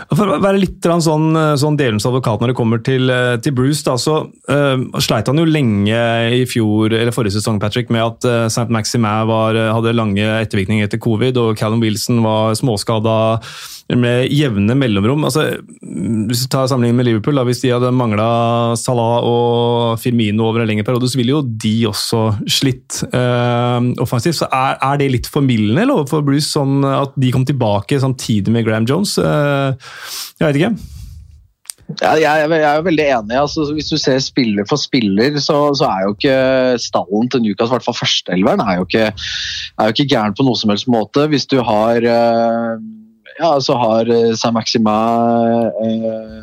For 0.09 0.25
å 0.25 0.39
være 0.41 0.61
litt 0.63 0.87
sånn, 1.05 1.37
sånn 1.61 1.77
delens 1.77 2.07
advokat 2.09 2.41
når 2.41 2.53
det 2.53 2.57
kommer 2.57 2.81
til, 2.81 3.11
til 3.45 3.53
Bruce, 3.53 3.83
da, 3.85 3.99
så 4.01 4.23
uh, 4.25 5.01
sleit 5.05 5.29
han 5.29 5.37
jo 5.37 5.45
lenge 5.45 5.99
i 6.33 6.47
fjor, 6.49 6.95
eller 6.97 7.13
forrige 7.13 7.37
sesong 7.37 7.59
Patrick, 7.61 7.93
med 7.93 8.07
at 8.07 8.25
uh, 8.25 8.47
St. 8.49 8.71
Maximin 8.73 9.29
hadde 9.29 9.93
lange 9.93 10.25
ettervirkninger 10.25 10.89
etter 10.89 11.03
covid, 11.03 11.37
og 11.43 11.61
Callum 11.61 11.85
Wilson 11.85 12.23
var 12.25 12.57
småskada 12.57 13.19
med 13.97 14.29
jevne 14.35 14.75
mellomrom. 14.77 15.23
Altså, 15.25 15.47
hvis 15.81 16.43
du 16.45 16.51
tar 16.53 16.67
sammenligningen 16.69 16.99
med 17.01 17.09
Liverpool, 17.09 17.39
da, 17.39 17.45
hvis 17.49 17.63
de 17.63 17.73
hadde 17.73 17.93
mangla 17.97 18.27
Salah 18.77 19.25
og 19.25 19.97
Firmino 20.03 20.45
over 20.51 20.63
en 20.63 20.69
lengre 20.69 20.85
periode, 20.85 21.09
så 21.09 21.21
ville 21.21 21.33
jo 21.33 21.41
de 21.65 21.73
også 21.89 22.23
slitt 22.59 23.01
eh, 23.09 23.89
offensivt. 24.05 24.43
Så 24.43 24.51
er, 24.51 24.77
er, 24.77 25.01
det 25.01 25.09
litt 25.15 25.31
formildende 25.33 25.89
overfor 25.95 26.27
Bruce 26.27 26.51
sånn 26.51 26.85
at 26.85 27.17
de 27.17 27.33
kom 27.33 27.49
tilbake 27.49 28.01
samtidig 28.03 28.53
med 28.53 28.69
Graham 28.69 28.89
Jones? 28.89 29.17
Eh, 29.23 29.91
jeg 30.37 30.47
vet 30.51 30.61
ikke. 30.61 30.77
Ja, 32.03 32.13
jeg, 32.21 32.51
jeg, 32.53 32.65
er 32.69 32.85
veldig 32.85 33.05
enig. 33.17 33.37
Altså, 33.41 33.65
hvis 33.73 33.89
du 33.89 33.97
ser 33.97 34.19
spiller 34.21 34.67
for 34.69 34.81
spiller, 34.81 35.39
så, 35.41 35.57
så 35.79 35.89
er 35.89 36.05
jo 36.05 36.13
ikke 36.13 36.37
stallen 36.85 37.31
til 37.33 37.47
Newcastle, 37.47 37.73
i 37.73 37.79
hvert 37.79 37.89
fall 37.89 37.97
førsteelveren, 38.03 38.61
er, 38.61 38.77
jo 38.77 38.85
ikke, 38.85 40.05
gæren 40.05 40.37
på 40.37 40.45
noe 40.45 40.61
som 40.61 40.75
helst 40.75 40.91
måte. 40.93 41.25
Hvis 41.33 41.49
du 41.49 41.63
har 41.65 42.05
uh, 42.05 42.77
ja, 43.39 43.55
så 43.63 43.77
har 43.79 44.11
uh, 44.11 44.35
Saint 44.39 44.57
Maxima 44.57 44.95
uh, 45.79 46.39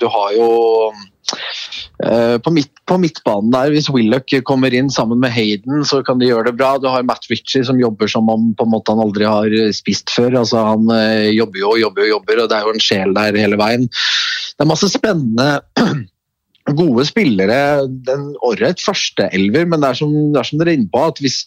Du 0.00 0.06
har 0.08 0.34
jo 0.36 0.48
uh, 0.90 2.36
på, 2.40 2.52
midt, 2.54 2.70
på 2.88 2.96
midtbanen 3.00 3.52
der, 3.52 3.72
hvis 3.74 3.90
Willoch 3.92 4.32
kommer 4.48 4.74
inn 4.74 4.90
sammen 4.92 5.20
med 5.22 5.34
Hayden, 5.34 5.84
så 5.86 6.00
kan 6.06 6.20
de 6.20 6.30
gjøre 6.30 6.48
det 6.50 6.56
bra. 6.58 6.74
Du 6.80 6.88
har 6.88 7.04
Matt 7.06 7.28
Ritchie 7.30 7.66
som 7.66 7.80
jobber 7.80 8.10
som 8.10 8.30
om 8.32 8.50
på 8.56 8.66
en 8.66 8.72
måte 8.72 8.94
han 8.94 9.02
aldri 9.04 9.28
har 9.28 9.56
spist 9.76 10.12
før. 10.14 10.40
altså 10.42 10.64
Han 10.72 10.88
eh, 10.94 11.30
jobber 11.36 11.62
jo 11.62 11.74
og 11.74 11.82
jobber 11.82 12.06
og 12.06 12.14
jobber, 12.14 12.44
og 12.44 12.48
det 12.50 12.58
er 12.58 12.68
jo 12.68 12.74
en 12.74 12.86
sjel 12.88 13.14
der 13.18 13.38
hele 13.38 13.60
veien. 13.60 13.86
Det 13.90 14.64
er 14.64 14.72
masse 14.72 14.88
spennende 14.92 15.60
gode 16.80 17.06
spillere. 17.08 17.86
Den 18.08 18.30
året 18.46 18.82
første 18.82 19.28
elver, 19.36 19.68
men 19.68 19.82
det 19.82 19.92
er 19.92 20.00
som, 20.00 20.14
det 20.32 20.40
er 20.40 20.50
som 20.50 20.60
dere 20.60 20.74
er 20.74 20.80
inne 20.80 20.92
på, 20.92 21.04
at 21.12 21.20
hvis 21.22 21.42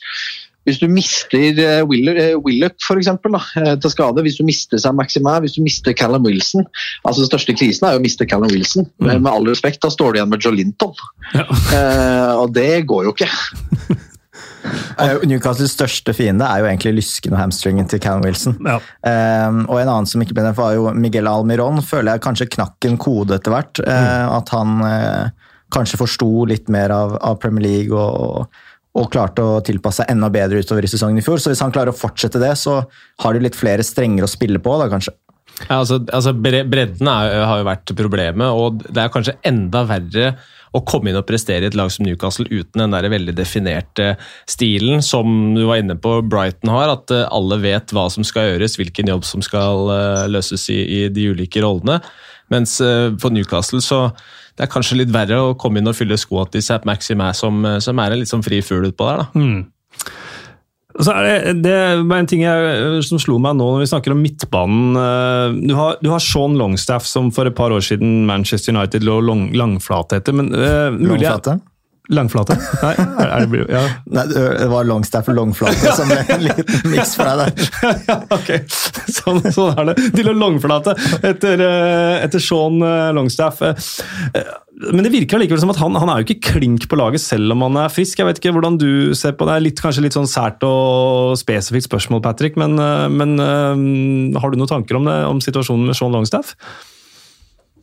hvis 0.68 0.80
du 0.80 0.88
mister 0.92 1.60
uh, 1.60 1.84
Willoch 1.88 2.88
for 2.88 3.02
eksempel, 3.02 3.36
da, 3.36 3.76
til 3.84 3.94
skade, 3.94 4.24
hvis 4.26 4.40
du 4.40 4.46
mister 4.48 4.82
seg 4.82 4.96
Maximær, 4.98 5.44
hvis 5.44 5.58
du 5.58 5.64
mister 5.66 5.96
Callum 5.98 6.26
Wilson 6.28 6.64
altså 7.04 7.24
Den 7.24 7.32
største 7.32 7.56
krisen 7.58 7.88
er 7.88 7.96
jo 7.96 8.02
å 8.02 8.04
miste 8.04 8.28
Callum 8.30 8.52
Wilson. 8.54 8.88
Mm. 9.02 9.12
Med 9.26 9.30
all 9.32 9.48
respekt, 9.50 9.82
da 9.84 9.92
står 9.92 10.14
du 10.14 10.20
igjen 10.20 10.32
med 10.32 10.44
Joe 10.44 10.56
Linton. 10.56 10.96
Ja. 11.34 11.46
Uh, 11.50 12.34
og 12.44 12.56
det 12.56 12.84
går 12.90 13.08
jo 13.08 13.14
ikke. 13.16 13.30
Newcastles 15.28 15.74
største 15.76 16.14
fiende 16.16 16.48
er 16.48 16.64
jo 16.64 16.68
egentlig 16.70 16.94
lysken 17.00 17.36
og 17.36 17.42
hamstringen 17.42 17.88
til 17.92 18.02
Callum 18.04 18.26
Wilson. 18.28 18.58
Ja. 18.64 18.80
Um, 19.50 19.64
og 19.68 19.80
en 19.82 19.92
annen 19.92 20.10
som 20.10 20.24
ikke 20.24 20.38
ble 20.38 20.46
nevnt, 20.46 20.60
var 20.60 20.76
jo 20.78 20.92
Miguel 20.96 21.30
Almiron. 21.30 21.82
Føler 21.86 22.16
jeg 22.16 22.26
kanskje 22.26 22.52
knakk 22.56 22.90
en 22.90 23.00
kode 23.02 23.38
etter 23.40 23.54
hvert. 23.54 23.84
Uh, 23.84 24.38
at 24.40 24.54
han 24.56 24.78
kanskje 25.74 26.00
forsto 26.00 26.46
litt 26.50 26.70
mer 26.72 26.94
av, 26.94 27.18
av 27.26 27.40
Premier 27.42 27.66
League 27.66 27.98
og, 27.98 28.14
og 28.14 28.64
og 28.94 29.10
klarte 29.14 29.42
å 29.42 29.62
tilpasse 29.66 30.04
seg 30.04 30.14
enda 30.14 30.30
bedre 30.34 30.62
utover 30.62 30.86
i 30.86 30.92
sesongen 30.92 31.18
i 31.18 31.26
fjor. 31.26 31.42
Så 31.42 31.50
hvis 31.50 31.62
han 31.64 31.74
klarer 31.74 31.94
å 31.94 31.98
fortsette 31.98 32.42
det, 32.42 32.54
så 32.62 32.82
har 33.24 33.34
de 33.34 33.42
litt 33.42 33.58
flere 33.58 33.86
strenger 33.86 34.26
å 34.26 34.30
spille 34.30 34.62
på, 34.62 34.76
da 34.82 34.90
kanskje. 34.92 35.16
Ja, 35.68 35.80
altså, 35.80 36.00
altså 36.14 36.34
Bredden 36.34 37.10
er, 37.10 37.38
har 37.46 37.62
jo 37.62 37.68
vært 37.68 37.94
problemet, 37.98 38.50
og 38.50 38.84
det 38.88 39.04
er 39.04 39.14
kanskje 39.14 39.38
enda 39.46 39.84
verre 39.90 40.34
å 40.74 40.82
komme 40.90 41.12
inn 41.12 41.18
og 41.20 41.28
prestere 41.30 41.68
i 41.68 41.70
et 41.70 41.76
lag 41.78 41.92
som 41.94 42.06
Newcastle 42.06 42.48
uten 42.50 42.82
den 42.82 42.94
der 42.96 43.06
veldig 43.14 43.36
definerte 43.38 44.16
stilen 44.50 45.04
som 45.06 45.54
du 45.54 45.68
var 45.70 45.82
inne 45.82 45.94
på 46.02 46.16
Brighton 46.26 46.72
har. 46.74 46.96
At 46.96 47.14
eh, 47.14 47.28
alle 47.30 47.60
vet 47.62 47.94
hva 47.94 48.08
som 48.14 48.26
skal 48.26 48.50
gjøres, 48.50 48.80
hvilken 48.82 49.12
jobb 49.14 49.28
som 49.30 49.46
skal 49.46 49.94
eh, 49.94 50.24
løses 50.34 50.66
i, 50.74 50.80
i 50.82 51.02
de 51.14 51.28
ulike 51.34 51.62
rollene. 51.62 52.00
Mens 52.52 52.76
for 53.22 53.34
Newcastle 53.34 53.80
så 53.82 54.08
det 54.54 54.66
er 54.66 54.72
kanskje 54.72 55.00
litt 55.00 55.14
verre 55.14 55.40
å 55.42 55.54
komme 55.60 55.82
inn 55.82 55.90
og 55.90 55.98
fylle 55.98 56.18
skoa 56.20 56.46
til 56.52 56.62
Zapp 56.62 56.86
Maxim 56.86 57.22
som, 57.34 57.66
som, 57.82 58.00
er 58.00 58.14
en 58.14 58.22
litt 58.22 58.32
sånn 58.32 58.46
fri 58.46 58.62
fugl 58.66 58.92
utpå 58.92 59.08
der. 59.10 59.24
da. 59.24 59.40
Mm. 59.40 59.64
Så 61.02 61.10
er 61.10 61.26
det, 61.26 61.54
det 61.66 61.74
er 61.74 62.02
en 62.04 62.28
ting 62.30 62.44
jeg, 62.44 63.02
som 63.08 63.18
slo 63.22 63.40
meg 63.42 63.56
nå 63.58 63.66
når 63.66 63.82
vi 63.82 63.90
snakker 63.90 64.14
om 64.14 64.22
midtbanen. 64.22 65.00
Eh, 65.02 65.56
du 65.72 65.74
har, 65.78 65.98
du 66.06 66.12
har 66.14 66.22
Sean 66.22 66.58
Longstaff, 66.60 67.08
som 67.10 67.32
for 67.34 67.50
et 67.50 67.58
par 67.58 67.74
år 67.74 67.82
siden 67.82 68.28
Manchester 68.30 68.76
United 68.76 69.06
lå 69.08 69.18
lang, 69.26 69.48
langflate 69.58 70.22
etter. 70.22 70.38
Men, 70.38 70.52
uh, 70.54 70.94
langflate? 70.94 71.58
Langflate? 72.12 72.58
Nei, 72.82 72.92
er 73.00 73.46
det, 73.48 73.60
ja. 73.72 73.82
Nei, 74.12 74.24
det 74.28 74.66
var 74.68 74.84
longstaff 74.84 75.30
og 75.32 75.38
longflate 75.38 75.94
som 75.96 76.10
ble 76.12 76.18
en 76.36 76.42
liten 76.44 76.92
miks 76.92 77.14
for 77.16 77.30
deg 77.30 77.40
der. 77.40 77.94
ja, 78.10 78.18
ok. 78.36 78.52
Sånn, 79.08 79.40
sånn, 79.48 79.72
er 79.80 79.88
det. 79.94 80.10
Til 80.18 80.28
å 80.28 80.36
langflate 80.36 80.98
etter, 81.22 81.64
eh, 81.64 82.18
etter 82.26 82.44
Sean 82.44 82.84
eh, 82.84 83.08
Longstaff. 83.16 83.64
Eh, 83.64 84.52
men 84.92 85.08
det 85.08 85.14
virker 85.14 85.40
likevel 85.40 85.64
som 85.64 85.72
at 85.72 85.80
han, 85.80 85.96
han, 85.96 86.12
er 86.12 86.20
jo 86.20 86.28
ikke 86.28 86.58
klink 86.58 86.90
på 86.92 87.00
laget 87.00 87.24
selv 87.24 87.56
om 87.56 87.64
han 87.70 87.86
er 87.86 87.94
frisk. 87.94 88.20
Jeg 88.20 88.28
vet 88.28 88.42
ikke 88.42 88.56
hvordan 88.58 88.76
du 88.84 89.16
ser 89.16 89.38
på 89.38 89.48
det. 89.48 89.54
Det 89.54 89.62
er 89.62 89.68
litt, 89.70 89.84
kanskje 89.88 90.04
litt 90.04 90.20
sånn 90.20 90.28
sært 90.28 90.66
og 90.68 91.38
spesifikt 91.40 91.88
spørsmål, 91.88 92.26
Patrick, 92.26 92.60
men, 92.60 92.76
men 93.16 93.38
har 93.40 94.52
du 94.52 94.60
noen 94.60 94.76
tanker 94.76 95.00
om, 95.00 95.08
det, 95.08 95.22
om 95.30 95.40
situasjonen 95.46 95.88
med 95.88 95.96
Sean 95.96 96.12
Longstaff? 96.12 96.58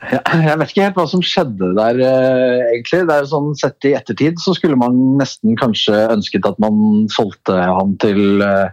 Jeg 0.01 0.57
vet 0.57 0.71
ikke 0.73 0.85
helt 0.87 0.97
hva 0.97 1.07
som 1.11 1.23
skjedde 1.25 1.71
der, 1.77 1.99
uh, 2.01 2.59
egentlig. 2.71 3.03
Det 3.05 3.15
er 3.15 3.25
jo 3.25 3.31
sånn 3.35 3.55
Sett 3.61 3.89
i 3.89 3.95
ettertid 3.99 4.41
så 4.41 4.55
skulle 4.57 4.79
man 4.81 4.97
nesten 5.21 5.57
kanskje 5.61 6.07
ønsket 6.15 6.47
at 6.49 6.61
man 6.63 7.09
solgte 7.13 7.57
han 7.61 7.93
til, 8.01 8.41
uh, 8.41 8.73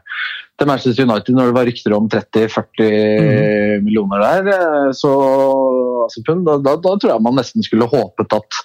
til 0.58 0.70
Manchester 0.70 1.04
United 1.04 1.36
når 1.36 1.50
det 1.50 1.58
var 1.58 1.68
rykter 1.68 1.96
om 1.98 2.08
30-40 2.14 2.88
mm. 2.88 3.84
millioner 3.84 4.24
der. 4.24 4.48
Uh, 4.54 4.94
så 4.96 5.12
altså, 6.06 6.24
da, 6.32 6.58
da, 6.64 6.78
da, 6.80 6.96
tror 6.96 7.14
jeg 7.14 7.26
man 7.28 7.38
nesten 7.42 7.66
skulle 7.66 7.90
håpet 7.92 8.38
at, 8.40 8.62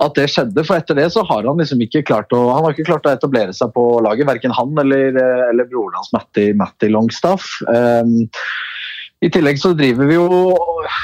at, 0.00 0.16
det 0.16 0.30
skjedde. 0.32 0.64
For 0.64 0.80
etter 0.80 0.96
det 0.96 1.10
så 1.12 1.26
har 1.28 1.44
han 1.44 1.60
liksom 1.60 1.84
ikke 1.84 2.06
klart 2.08 2.32
å, 2.32 2.46
han 2.54 2.64
har 2.64 2.76
ikke 2.76 2.88
klart 2.88 3.10
å 3.10 3.12
etablere 3.12 3.52
seg 3.56 3.76
på 3.76 3.86
laget. 4.06 4.30
Verken 4.30 4.56
han 4.56 4.72
eller, 4.86 5.20
eller 5.50 5.68
broren 5.68 6.00
hans 6.00 6.14
Matty, 6.16 6.48
Matty 6.56 6.88
Longstaff. 6.96 7.58
Um, 7.68 8.30
i 9.20 9.28
tillegg 9.28 9.58
så 9.60 9.74
driver 9.76 10.08
vi 10.08 10.16
jo 10.16 10.28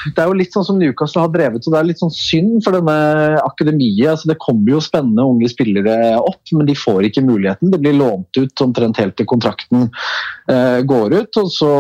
Det 0.09 0.23
er 0.23 0.31
jo 0.31 0.37
litt 0.39 0.55
sånn 0.55 0.65
som 0.65 0.79
Newcastle 0.81 1.27
har 1.27 1.33
drevet, 1.35 1.65
så 1.65 1.73
det 1.73 1.79
er 1.79 1.89
litt 1.91 2.01
sånn 2.01 2.13
synd 2.15 2.63
for 2.65 2.73
denne 2.73 2.95
akademiet. 3.43 4.09
Altså, 4.15 4.31
det 4.31 4.39
kommer 4.41 4.73
jo 4.73 4.81
spennende 4.83 5.27
unge 5.27 5.51
spillere 5.53 6.17
opp, 6.17 6.41
men 6.57 6.69
de 6.69 6.77
får 6.79 7.11
ikke 7.11 7.25
muligheten. 7.27 7.73
Det 7.75 7.81
blir 7.83 7.99
lånt 7.99 8.41
ut 8.41 8.65
omtrent 8.65 9.01
helt 9.03 9.17
til 9.19 9.29
kontrakten 9.29 9.89
eh, 10.49 10.81
går 10.89 11.17
ut, 11.19 11.41
og 11.43 11.53
så 11.53 11.71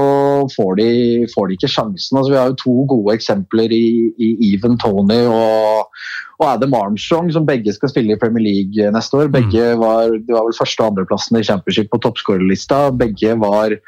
får 0.52 0.76
de, 0.82 0.90
får 1.32 1.48
de 1.48 1.56
ikke 1.56 1.72
sjansen. 1.72 2.18
Altså, 2.18 2.34
vi 2.34 2.40
har 2.40 2.52
jo 2.52 2.60
to 2.60 2.76
gode 2.92 3.16
eksempler 3.16 3.72
i, 3.72 3.86
i 4.20 4.32
Even 4.52 4.76
Tony 4.82 5.22
og, 5.24 5.88
og 6.36 6.48
Adam 6.50 6.76
Armstrong, 6.76 7.32
som 7.32 7.48
begge 7.48 7.72
skal 7.78 7.94
spille 7.94 8.12
i 8.12 8.20
Premier 8.20 8.44
League 8.44 8.92
neste 8.92 9.22
år. 9.22 9.32
Begge 9.32 9.72
mm. 9.72 9.84
var, 9.86 10.12
de 10.18 10.36
var 10.36 10.50
vel 10.50 10.58
første- 10.58 10.84
og 10.84 10.92
andreplassen 10.92 11.40
i 11.40 11.46
Championship 11.46 11.88
på 11.94 12.02
toppskårerlista. 12.04 12.90
Begge 12.98 13.38
var 13.40 13.78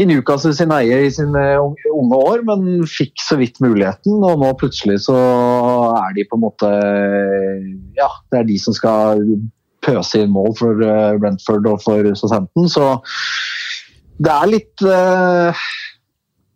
i 0.00 0.06
Newcastle 0.08 0.54
sin 0.56 0.72
eie 0.72 1.02
i 1.04 1.12
sine 1.12 1.44
unge 1.60 2.16
år, 2.16 2.44
men 2.48 2.86
fikk 2.88 3.20
så 3.20 3.36
vidt 3.40 3.60
muligheten. 3.60 4.22
Og 4.24 4.40
nå 4.40 4.52
plutselig 4.60 5.02
så 5.06 5.16
er 6.00 6.14
de 6.16 6.26
på 6.28 6.38
en 6.38 6.44
måte 6.46 6.70
Ja, 7.98 8.08
det 8.32 8.40
er 8.40 8.48
de 8.48 8.56
som 8.62 8.76
skal 8.76 9.24
pøse 9.84 10.22
inn 10.22 10.32
mål 10.32 10.54
for 10.58 10.80
eh, 10.84 11.16
Brentford 11.20 11.68
og 11.68 11.84
for 11.84 12.08
Southampton. 12.16 12.68
Så 12.72 12.94
det 14.20 14.32
er 14.32 14.50
litt 14.52 14.84
uh, 14.84 15.60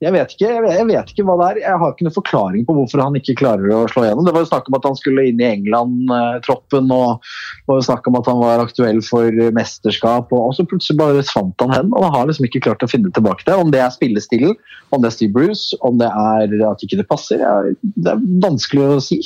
jeg 0.05 0.13
vet, 0.15 0.35
ikke, 0.35 0.51
jeg 0.69 0.87
vet 0.89 1.13
ikke 1.13 1.25
hva 1.27 1.37
det 1.41 1.47
er. 1.49 1.61
Jeg 1.65 1.81
har 1.81 1.93
ikke 1.95 2.07
noen 2.07 2.17
forklaring 2.17 2.67
på 2.69 2.77
hvorfor 2.77 3.03
han 3.03 3.17
ikke 3.19 3.37
klarer 3.41 3.73
å 3.73 3.83
slå 3.91 4.05
igjennom. 4.05 4.27
Det 4.27 4.35
var 4.37 4.45
jo 4.45 4.51
snakk 4.51 4.69
om 4.69 4.77
at 4.79 4.89
han 4.89 4.99
skulle 4.99 5.27
inn 5.31 5.41
i 5.41 5.49
England-troppen, 5.49 6.93
og 6.95 7.25
det 7.25 7.73
var 7.73 7.81
jo 7.81 7.87
snakk 7.89 8.11
om 8.11 8.19
at 8.21 8.31
han 8.31 8.41
var 8.43 8.65
aktuell 8.65 9.01
for 9.07 9.43
mesterskap. 9.57 10.33
Og 10.37 10.55
så 10.57 10.67
plutselig 10.69 11.01
bare 11.01 11.27
svant 11.27 11.65
han 11.65 11.75
hen, 11.75 11.93
og 11.95 12.09
han 12.09 12.17
har 12.19 12.31
liksom 12.31 12.49
ikke 12.49 12.65
klart 12.69 12.85
å 12.85 12.91
finne 12.91 13.13
tilbake 13.17 13.47
det. 13.49 13.57
Om 13.57 13.73
det 13.75 13.81
er 13.85 13.95
spillestilen, 13.95 14.57
om 14.93 15.03
det 15.03 15.11
er 15.11 15.17
Steve 15.17 15.37
Bruce, 15.37 15.79
om 15.87 16.01
det 16.03 16.11
er 16.11 16.59
at 16.71 16.85
ikke 16.85 17.01
det 17.01 17.09
passer, 17.11 17.45
det 17.83 18.15
er 18.15 18.27
vanskelig 18.45 18.91
å 18.99 19.01
si. 19.03 19.23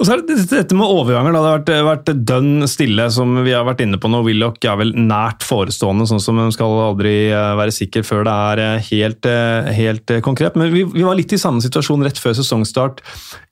Og 0.00 0.06
så 0.08 0.14
er 0.14 0.22
det 0.24 0.38
dette 0.48 0.76
med 0.76 0.88
overganger. 0.88 1.34
Da. 1.36 1.40
Det 1.60 1.74
har 1.76 1.84
vært, 1.84 2.08
vært 2.08 2.24
dønn 2.26 2.64
stille, 2.70 3.04
som 3.12 3.34
vi 3.44 3.52
har 3.52 3.66
vært 3.68 3.82
inne 3.84 4.00
på 4.00 4.08
nå. 4.08 4.22
Willoch 4.24 4.56
er 4.64 4.78
vel 4.80 4.94
nært 4.96 5.44
forestående, 5.44 6.06
sånn 6.08 6.22
som 6.22 6.38
man 6.40 6.52
skal 6.54 6.72
aldri 6.88 7.28
eh, 7.28 7.52
være 7.58 7.74
sikker 7.76 8.06
før 8.06 8.24
det 8.26 8.36
er 8.48 8.62
eh, 8.64 8.88
helt, 8.88 9.28
eh, 9.28 9.68
helt 9.76 10.14
konkret. 10.24 10.56
Men 10.56 10.72
vi, 10.72 10.86
vi, 10.88 11.04
var 11.04 11.18
litt 11.18 11.34
i 11.36 11.40
samme 11.40 11.60
situasjon 11.64 12.06
rett 12.06 12.20
før 12.20 12.38
sesongstart 12.40 13.04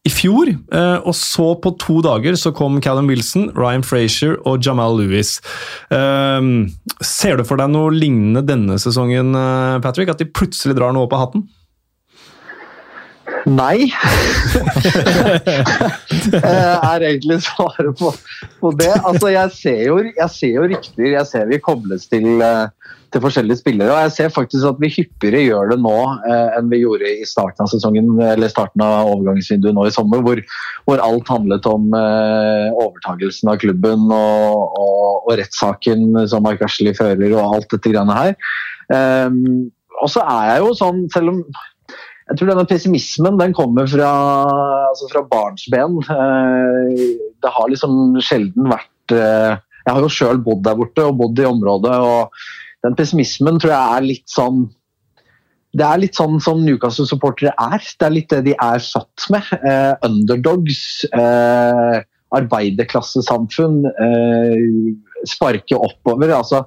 i 0.08 0.10
fjor. 0.12 0.48
Og 1.04 1.12
så 1.12 1.50
på 1.60 1.74
to 1.82 1.98
dager 2.06 2.38
så 2.40 2.54
kom 2.56 2.78
Callum 2.80 3.10
Wilson, 3.12 3.50
Ryan 3.52 3.84
Frazier 3.84 4.38
og 4.48 4.64
Jamal 4.64 4.96
Lewis. 4.96 5.34
Ser 5.92 7.36
du 7.36 7.44
for 7.44 7.60
deg 7.60 7.68
noe 7.68 7.92
lignende 7.92 8.40
denne 8.48 8.80
sesongen, 8.80 9.36
Patrick? 9.84 10.08
At 10.08 10.24
de 10.24 10.30
plutselig 10.32 10.78
drar 10.80 10.96
noe 10.96 11.04
opp 11.04 11.18
av 11.18 11.26
hatten? 11.26 11.44
Nei. 13.48 13.88
er 16.40 17.04
egentlig 17.06 17.40
svaret 17.44 17.98
på, 17.98 18.12
på, 18.60 18.72
det. 18.78 18.92
Altså, 19.06 19.30
jeg 19.32 19.54
ser, 19.56 19.80
jo, 19.88 19.98
jeg 20.04 20.30
ser 20.34 20.52
jo 20.56 20.66
rykter, 20.68 21.06
jeg 21.14 21.26
ser 21.28 21.46
vi 21.48 21.60
kobles 21.62 22.08
til, 22.10 22.28
eh, 22.44 22.68
til, 23.12 23.22
forskjellige 23.24 23.62
spillere. 23.62 23.92
Og 23.94 24.02
jeg 24.04 24.12
ser 24.16 24.34
faktisk 24.34 24.68
at 24.68 24.82
vi 24.82 24.92
hyppigere 24.92 25.42
gjør 25.46 25.72
det 25.72 25.80
nå 25.84 25.96
eh, 26.28 26.58
enn 26.58 26.70
vi 26.72 26.82
gjorde 26.82 27.08
i 27.08 27.28
starten 27.28 27.64
av 27.64 27.72
sesongen, 27.72 28.12
eller 28.28 28.52
starten 28.52 28.84
av 28.84 29.10
overgangsvinduet 29.14 29.76
nå 29.76 29.88
i 29.88 29.94
sommer, 29.94 30.24
hvor, 30.26 30.42
hvor 30.88 31.04
alt 31.04 31.32
handlet 31.32 31.64
om 31.70 31.90
eh, 31.96 32.68
overtagelsen 32.74 33.52
av 33.52 33.60
klubben 33.64 34.08
og, 34.12 34.78
og, 34.80 35.24
og 35.24 35.36
rettssaken 35.40 36.26
som 36.30 36.44
Mark 36.46 36.62
Ashley 36.66 36.96
fører 36.98 37.30
og 37.32 37.44
alt 37.56 37.68
dette 37.72 37.94
greiene 37.94 38.16
her. 38.16 38.32
Um, 38.90 39.70
og 40.00 40.08
så 40.10 40.22
er 40.26 40.46
jeg 40.48 40.62
jo 40.64 40.70
sånn, 40.74 41.04
selv 41.12 41.30
om 41.30 41.42
jeg 42.30 42.38
tror 42.38 42.52
denne 42.52 42.68
pessimismen 42.70 43.38
den 43.40 43.54
kommer 43.56 43.88
fra, 43.90 44.08
altså 44.86 45.08
fra 45.10 45.24
barnsben. 45.32 45.96
Eh, 46.14 47.00
det 47.42 47.50
har 47.56 47.70
liksom 47.72 48.20
sjelden 48.22 48.68
vært 48.70 49.14
eh, 49.16 49.56
Jeg 49.58 49.96
har 49.96 50.04
jo 50.04 50.12
sjøl 50.14 50.42
bodd 50.44 50.62
der 50.62 50.76
borte 50.78 51.08
og 51.08 51.16
bodd 51.18 51.40
i 51.42 51.48
området. 51.48 51.96
og 51.98 52.86
Den 52.86 52.94
pessimismen 52.98 53.58
tror 53.58 53.74
jeg 53.74 53.96
er 53.96 54.06
litt 54.06 54.28
sånn 54.30 54.68
det 55.70 55.84
er 55.86 56.00
litt 56.02 56.16
sånn 56.18 56.40
som 56.42 56.64
Newcastle-supportere 56.66 57.52
er. 57.54 57.78
Det 57.78 58.02
er 58.02 58.14
litt 58.14 58.32
det 58.32 58.40
de 58.48 58.54
er 58.58 58.80
født 58.82 59.26
med. 59.30 59.50
Eh, 59.62 59.92
underdogs, 60.02 60.80
eh, 61.14 62.00
arbeiderklassesamfunn, 62.34 63.84
sparke 65.30 65.78
oppover. 65.78 66.34
altså 66.34 66.64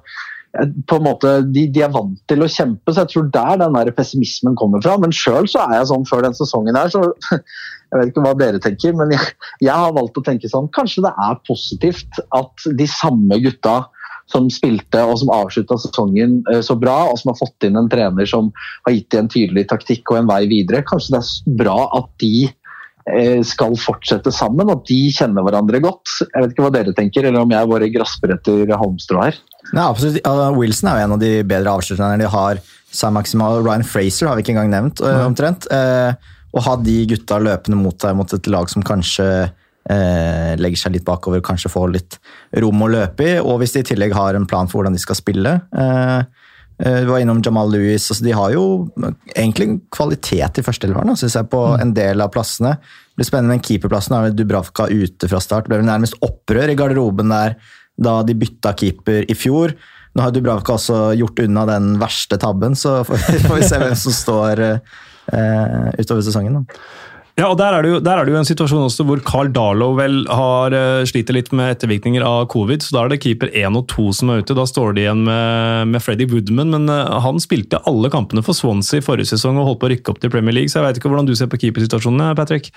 på 0.86 0.98
en 0.98 1.06
måte, 1.06 1.30
de, 1.50 1.66
de, 1.72 1.82
er 1.82 1.92
vant 1.94 2.18
til 2.30 2.44
å 2.44 2.50
kjempe, 2.50 2.92
så 2.92 3.02
jeg 3.02 3.10
tror 3.12 3.30
der 3.34 3.58
den 3.64 3.74
der 3.74 3.90
pessimismen 3.96 4.54
kommer 4.58 4.82
fra. 4.84 4.94
Men 5.02 5.14
sjøl 5.14 5.48
så 5.50 5.64
er 5.64 5.80
jeg 5.80 5.90
sånn 5.90 6.06
før 6.08 6.22
den 6.28 6.36
sesongen 6.38 6.78
her, 6.78 6.92
så 6.92 7.02
jeg 7.34 7.98
vet 7.98 8.12
ikke 8.12 8.24
hva 8.26 8.34
dere 8.38 8.62
tenker, 8.62 8.94
men 8.98 9.14
jeg, 9.14 9.34
jeg 9.64 9.74
har 9.74 9.96
valgt 9.96 10.20
å 10.20 10.24
tenke 10.26 10.50
sånn 10.50 10.70
Kanskje 10.74 11.04
det 11.06 11.12
er 11.26 11.42
positivt 11.48 12.22
at 12.38 12.68
de 12.78 12.88
samme 12.90 13.40
gutta 13.42 13.82
som 14.30 14.46
spilte 14.52 15.02
og 15.04 15.18
som 15.20 15.32
avslutta 15.34 15.76
sesongen 15.82 16.38
eh, 16.52 16.62
så 16.64 16.76
bra, 16.80 16.96
og 17.10 17.18
som 17.20 17.32
har 17.32 17.40
fått 17.42 17.66
inn 17.66 17.78
en 17.78 17.90
trener 17.92 18.28
som 18.28 18.50
har 18.86 18.94
gitt 18.94 19.10
dem 19.12 19.26
en 19.26 19.32
tydelig 19.32 19.66
taktikk 19.72 20.12
og 20.12 20.22
en 20.22 20.30
vei 20.30 20.44
videre. 20.50 20.84
Kanskje 20.86 21.16
det 21.16 21.22
er 21.22 21.58
bra 21.60 21.78
at 21.98 22.08
de 22.22 22.46
eh, 22.46 23.42
skal 23.46 23.76
fortsette 23.80 24.32
sammen, 24.34 24.70
at 24.72 24.86
de 24.88 25.00
kjenner 25.14 25.44
hverandre 25.44 25.82
godt. 25.84 26.20
Jeg 26.24 26.38
vet 26.38 26.54
ikke 26.54 26.68
hva 26.68 26.72
dere 26.78 26.96
tenker, 26.96 27.26
eller 27.26 27.44
om 27.44 27.52
jeg 27.52 27.72
bare 27.74 27.92
grasper 27.98 28.38
etter 28.38 28.72
halmstrå 28.72 29.26
her. 29.26 29.42
Ja, 29.72 29.88
absolutt. 29.88 30.20
Wilson 30.58 30.90
er 30.90 31.00
jo 31.00 31.08
en 31.08 31.16
av 31.16 31.22
de 31.22 31.32
bedre 31.48 31.72
avslutterne 31.78 32.20
de 32.20 32.30
har. 32.30 32.62
Sam 32.94 33.16
Maximal 33.16 33.62
Ryan 33.64 33.86
Fraser 33.86 34.28
har 34.28 34.36
vi 34.36 34.44
ikke 34.44 34.54
engang 34.54 34.72
nevnt, 34.74 35.02
mm. 35.02 35.24
omtrent. 35.24 35.68
Å 36.54 36.62
ha 36.62 36.76
de 36.78 36.96
gutta 37.10 37.40
løpende 37.42 37.78
mot 37.80 37.96
deg 37.98 38.14
mot 38.14 38.34
et 38.36 38.50
lag 38.52 38.70
som 38.70 38.84
kanskje 38.86 39.26
eh, 39.90 40.54
legger 40.60 40.80
seg 40.80 40.96
litt 40.96 41.06
bakover, 41.06 41.42
kanskje 41.44 41.72
får 41.72 41.92
litt 41.94 42.18
rom 42.62 42.84
å 42.84 42.90
løpe 42.92 43.26
i. 43.26 43.36
Og 43.42 43.60
hvis 43.62 43.74
de 43.74 43.84
i 43.84 43.88
tillegg 43.90 44.14
har 44.16 44.38
en 44.38 44.48
plan 44.48 44.70
for 44.70 44.80
hvordan 44.80 44.96
de 44.96 45.02
skal 45.02 45.18
spille. 45.18 45.58
Eh, 45.74 46.18
eh 46.84 47.00
du 47.02 47.10
var 47.10 47.22
innom 47.22 47.42
Jamal 47.44 47.72
Lewis. 47.72 48.06
Altså 48.10 48.26
de 48.26 48.36
har 48.38 48.54
jo 48.54 48.64
egentlig 49.34 49.80
kvalitet 49.94 50.60
i 50.60 50.66
førsteelveren, 50.66 51.16
syns 51.18 51.38
jeg, 51.38 51.50
på 51.50 51.62
mm. 51.74 51.80
en 51.82 51.94
del 51.96 52.24
av 52.24 52.32
plassene. 52.34 52.76
Det 52.78 53.22
blir 53.22 53.30
spennende 53.30 53.56
med 53.56 53.66
keeperplassen. 53.66 54.36
Dubravka 54.36 54.88
ute 54.90 55.30
fra 55.30 55.42
start. 55.42 55.68
Det 55.68 55.78
ble 55.78 55.86
nærmest 55.86 56.18
opprør 56.22 56.70
i 56.70 56.78
garderoben 56.78 57.34
der 57.34 57.58
da 57.96 58.20
de 58.26 58.36
bytta 58.38 58.74
keeper 58.78 59.24
i 59.30 59.36
fjor. 59.38 59.76
Nå 60.14 60.22
har 60.22 60.34
Dubravka 60.34 60.76
også 60.76 60.98
gjort 61.18 61.42
unna 61.42 61.64
den 61.66 61.96
verste 62.02 62.38
tabben, 62.40 62.76
så 62.78 63.02
får 63.06 63.56
vi 63.56 63.66
se 63.66 63.80
hvem 63.82 63.96
som 63.98 64.14
står 64.14 64.62
eh, 64.66 65.88
utover 65.98 66.22
sesongen. 66.22 66.60
Da. 66.60 66.84
Ja, 67.34 67.48
og 67.48 67.56
der 67.58 67.74
er, 67.74 67.82
det 67.82 68.30
jo, 68.30 68.36
en 68.38 68.46
situasjon 68.46 68.84
også 68.86 69.02
hvor 69.08 69.18
Carl 69.26 69.48
Darlow 69.50 69.96
vel 69.98 70.20
har 70.30 70.70
uh, 70.70 71.02
sliter 71.02 71.34
litt 71.34 71.48
med 71.50 71.72
ettervirkninger 71.72 72.22
av 72.22 72.44
covid. 72.52 72.84
så 72.84 72.94
Da 72.94 73.00
er 73.02 73.10
det 73.10 73.18
keeper 73.24 73.50
1 73.50 73.74
og 73.74 73.88
2 73.90 74.04
som 74.14 74.30
er 74.30 74.44
ute. 74.44 74.54
Da 74.54 74.62
står 74.70 74.94
de 74.94 75.02
igjen 75.02 75.24
med, 75.26 75.90
med 75.90 76.04
Freddy 76.04 76.28
Woodman. 76.30 76.70
Men 76.76 76.86
uh, 76.86 77.18
han 77.24 77.42
spilte 77.42 77.82
alle 77.90 78.12
kampene 78.14 78.44
for 78.46 78.54
Swansea 78.54 79.02
i 79.02 79.04
forrige 79.04 79.32
sesong 79.32 79.58
og 79.58 79.66
holdt 79.66 79.82
på 79.82 79.90
å 79.90 79.92
rykke 79.96 80.14
opp 80.14 80.22
til 80.22 80.30
Premier 80.30 80.54
League. 80.54 80.70
Så 80.70 80.78
jeg 80.78 80.86
vet 80.86 81.02
ikke 81.02 81.10
hvordan 81.10 81.26
du 81.26 81.34
ser 81.34 81.50
på 81.50 81.58
keepersituasjonen, 81.64 82.38
Patrick? 82.38 82.70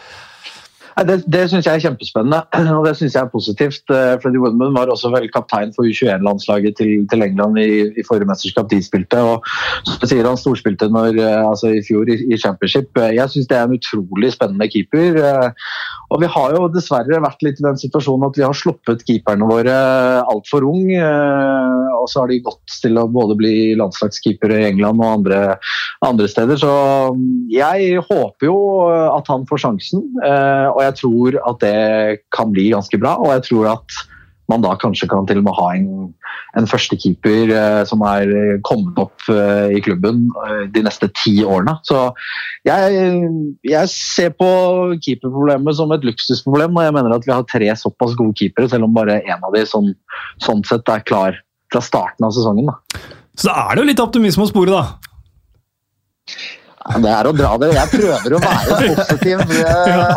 Det, 1.06 1.18
det 1.30 1.44
syns 1.52 1.68
jeg 1.68 1.78
er 1.78 1.84
kjempespennende, 1.84 2.40
og 2.78 2.86
det 2.88 2.96
synes 2.98 3.14
jeg 3.14 3.22
er 3.22 3.30
positivt. 3.30 3.84
Eh, 3.94 4.16
Freddy 4.22 4.40
Woodman 4.42 4.74
var 4.74 4.90
også 4.90 5.12
vel 5.14 5.28
kaptein 5.30 5.70
for 5.76 5.86
U21-landslaget 5.86 6.74
til, 6.80 7.04
til, 7.12 7.22
England 7.22 7.60
i, 7.62 7.70
i, 7.94 8.06
forrige 8.08 8.26
mesterskap 8.30 8.70
de 8.72 8.80
spilte. 8.82 9.20
og 9.22 9.46
så 9.86 10.10
sier 10.10 10.26
Han 10.26 10.40
storspilte 10.42 10.90
når, 10.90 11.20
eh, 11.22 11.44
altså 11.44 11.70
i 11.76 11.84
fjor 11.86 12.10
i, 12.10 12.18
i 12.34 12.40
Championship. 12.42 12.98
Jeg 12.98 13.30
syns 13.30 13.50
det 13.52 13.60
er 13.60 13.68
en 13.68 13.78
utrolig 13.78 14.32
spennende 14.34 14.70
keeper. 14.74 15.20
Eh, 15.22 15.68
og 16.10 16.24
Vi 16.24 16.32
har 16.34 16.56
jo 16.56 16.72
dessverre 16.74 17.22
vært 17.22 17.46
litt 17.46 17.62
i 17.62 17.68
den 17.68 17.78
situasjonen 17.78 18.32
at 18.32 18.42
vi 18.42 18.48
har 18.48 18.58
sluppet 18.58 19.06
keeperne 19.06 19.46
våre 19.50 19.78
altfor 20.24 20.66
ung. 20.66 20.90
Og 20.98 22.08
så 22.10 22.24
har 22.24 22.32
de 22.32 22.40
gått 22.46 22.78
til 22.82 22.98
å 22.98 23.06
både 23.12 23.36
bli 23.38 23.54
landslagskeepere 23.78 24.62
i 24.62 24.68
England 24.72 25.04
og 25.04 25.18
andre, 25.20 25.42
andre 26.08 26.30
steder. 26.32 26.58
Så 26.58 26.72
jeg 27.52 28.00
håper 28.08 28.48
jo 28.48 28.58
at 28.88 29.28
han 29.30 29.44
får 29.50 29.66
sjansen. 29.66 30.06
og 30.24 30.80
jeg 30.87 30.87
jeg 30.88 31.00
tror 31.02 31.40
at 31.50 31.64
det 31.64 32.22
kan 32.36 32.54
bli 32.54 32.72
ganske 32.74 33.00
bra. 33.02 33.18
Og 33.22 33.34
jeg 33.36 33.50
tror 33.52 33.74
at 33.78 34.00
man 34.48 34.64
da 34.64 34.74
kanskje 34.80 35.10
kan 35.12 35.28
til 35.28 35.42
og 35.42 35.48
med 35.48 35.58
ha 35.58 35.68
en, 35.76 35.88
en 36.60 36.68
førstekeeper 36.72 37.52
eh, 37.52 37.82
som 37.90 38.04
er 38.08 38.30
kommet 38.68 39.00
opp 39.02 39.26
eh, 39.34 39.76
i 39.76 39.82
klubben 39.84 40.28
eh, 40.46 40.62
de 40.72 40.84
neste 40.86 41.10
ti 41.20 41.36
årene. 41.44 41.76
Så 41.88 42.06
jeg, 42.68 43.10
jeg 43.68 43.92
ser 43.92 44.32
på 44.40 44.50
keeperproblemet 45.04 45.80
som 45.80 45.92
et 45.96 46.08
luksusproblem, 46.08 46.80
og 46.80 46.88
jeg 46.88 46.96
mener 46.96 47.18
at 47.18 47.28
vi 47.28 47.36
har 47.36 47.48
tre 47.52 47.74
såpass 47.80 48.16
gode 48.20 48.38
keepere, 48.40 48.72
selv 48.72 48.88
om 48.88 48.96
bare 48.96 49.20
én 49.20 49.44
av 49.44 49.52
de 49.56 49.66
sånn, 49.68 49.92
sånn, 50.44 50.64
sett 50.68 50.88
er 50.96 51.04
klar 51.08 51.42
fra 51.74 51.84
starten 51.84 52.28
av 52.28 52.36
sesongen. 52.36 52.72
Da. 52.72 53.04
Så 53.38 53.52
da 53.52 53.60
er 53.66 53.76
det 53.76 53.84
jo 53.84 53.92
litt 53.92 54.06
optimisme 54.08 54.48
å 54.48 54.52
spore, 54.54 54.80
da? 54.80 54.84
det 57.04 57.12
er 57.12 57.28
å 57.28 57.36
dra 57.36 57.56
det. 57.60 57.74
Jeg 57.76 57.92
prøver 57.92 58.38
å 58.38 58.44
være 58.44 58.78
positiv. 58.96 59.58
ja. 59.60 60.12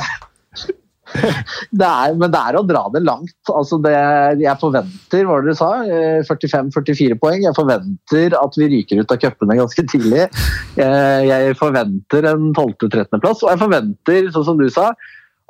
det 1.81 1.87
er, 1.87 2.17
men 2.19 2.33
det 2.33 2.41
er 2.41 2.59
å 2.59 2.65
dra 2.67 2.85
det 2.95 3.03
langt. 3.05 3.37
Altså 3.53 3.79
det, 3.83 3.95
jeg 4.43 4.61
forventer, 4.63 5.27
hva 5.27 5.39
dere 5.45 5.57
sa, 5.59 5.71
45-44 6.29 7.15
eh, 7.15 7.21
poeng. 7.21 7.45
Jeg 7.45 7.57
forventer 7.57 8.37
at 8.39 8.59
vi 8.61 8.69
ryker 8.75 9.03
ut 9.03 9.15
av 9.15 9.21
cupene 9.23 9.59
ganske 9.61 9.87
tidlig. 9.91 10.27
Eh, 10.81 11.21
jeg 11.29 11.57
forventer 11.61 12.29
en 12.33 12.51
12.-13.-plass, 12.53 13.45
og 13.45 13.53
jeg 13.53 13.63
forventer, 13.65 14.31
sånn 14.35 14.49
som 14.53 14.61
du 14.61 14.69
sa, 14.73 14.91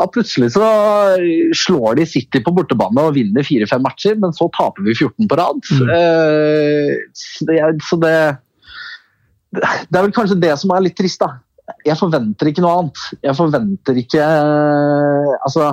at 0.00 0.12
plutselig 0.14 0.54
så 0.54 0.64
slår 1.66 1.98
de 1.98 2.06
City 2.08 2.40
på 2.40 2.54
bortebane 2.56 3.02
og 3.04 3.18
vinner 3.18 3.44
fire-fem 3.44 3.82
matcher, 3.84 4.16
men 4.20 4.32
så 4.36 4.48
taper 4.56 4.86
vi 4.86 4.96
14 4.96 5.28
på 5.28 5.36
rad. 5.40 5.60
Mm. 5.76 5.92
Eh, 5.96 6.94
så, 7.12 7.48
det, 7.50 7.60
så 7.84 8.00
det, 8.00 8.16
det 9.60 10.00
er 10.00 10.06
vel 10.06 10.16
kanskje 10.16 10.40
det 10.40 10.54
som 10.62 10.72
er 10.72 10.88
litt 10.88 10.96
trist, 10.96 11.20
da 11.20 11.36
jeg 11.86 11.98
forventer 11.98 12.50
ikke 12.50 12.64
noe 12.64 12.76
annet. 12.80 13.06
Jeg 13.24 13.36
forventer 13.38 14.02
ikke 14.02 14.24
eh, 14.24 15.30
Altså, 15.40 15.70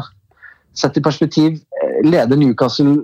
sett 0.77 0.99
i 0.99 1.03
perspektiv, 1.03 1.59
eh, 1.81 1.99
leder 2.05 2.39
Newcastle 2.39 2.97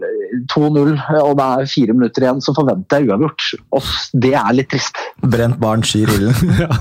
2-0 0.53 0.93
eh, 0.93 1.19
og 1.21 1.37
det 1.39 1.49
er 1.49 1.71
fire 1.73 1.97
minutter 1.97 2.25
igjen, 2.25 2.41
så 2.43 2.55
forventer 2.57 3.01
jeg 3.01 3.11
uavgjort. 3.11 3.49
Og 3.77 3.93
det 4.25 4.33
er 4.39 4.57
litt 4.57 4.71
trist. 4.73 4.99
Brent 5.23 5.59
barn 5.61 5.85
skyr 5.87 6.13
ilden. 6.17 6.33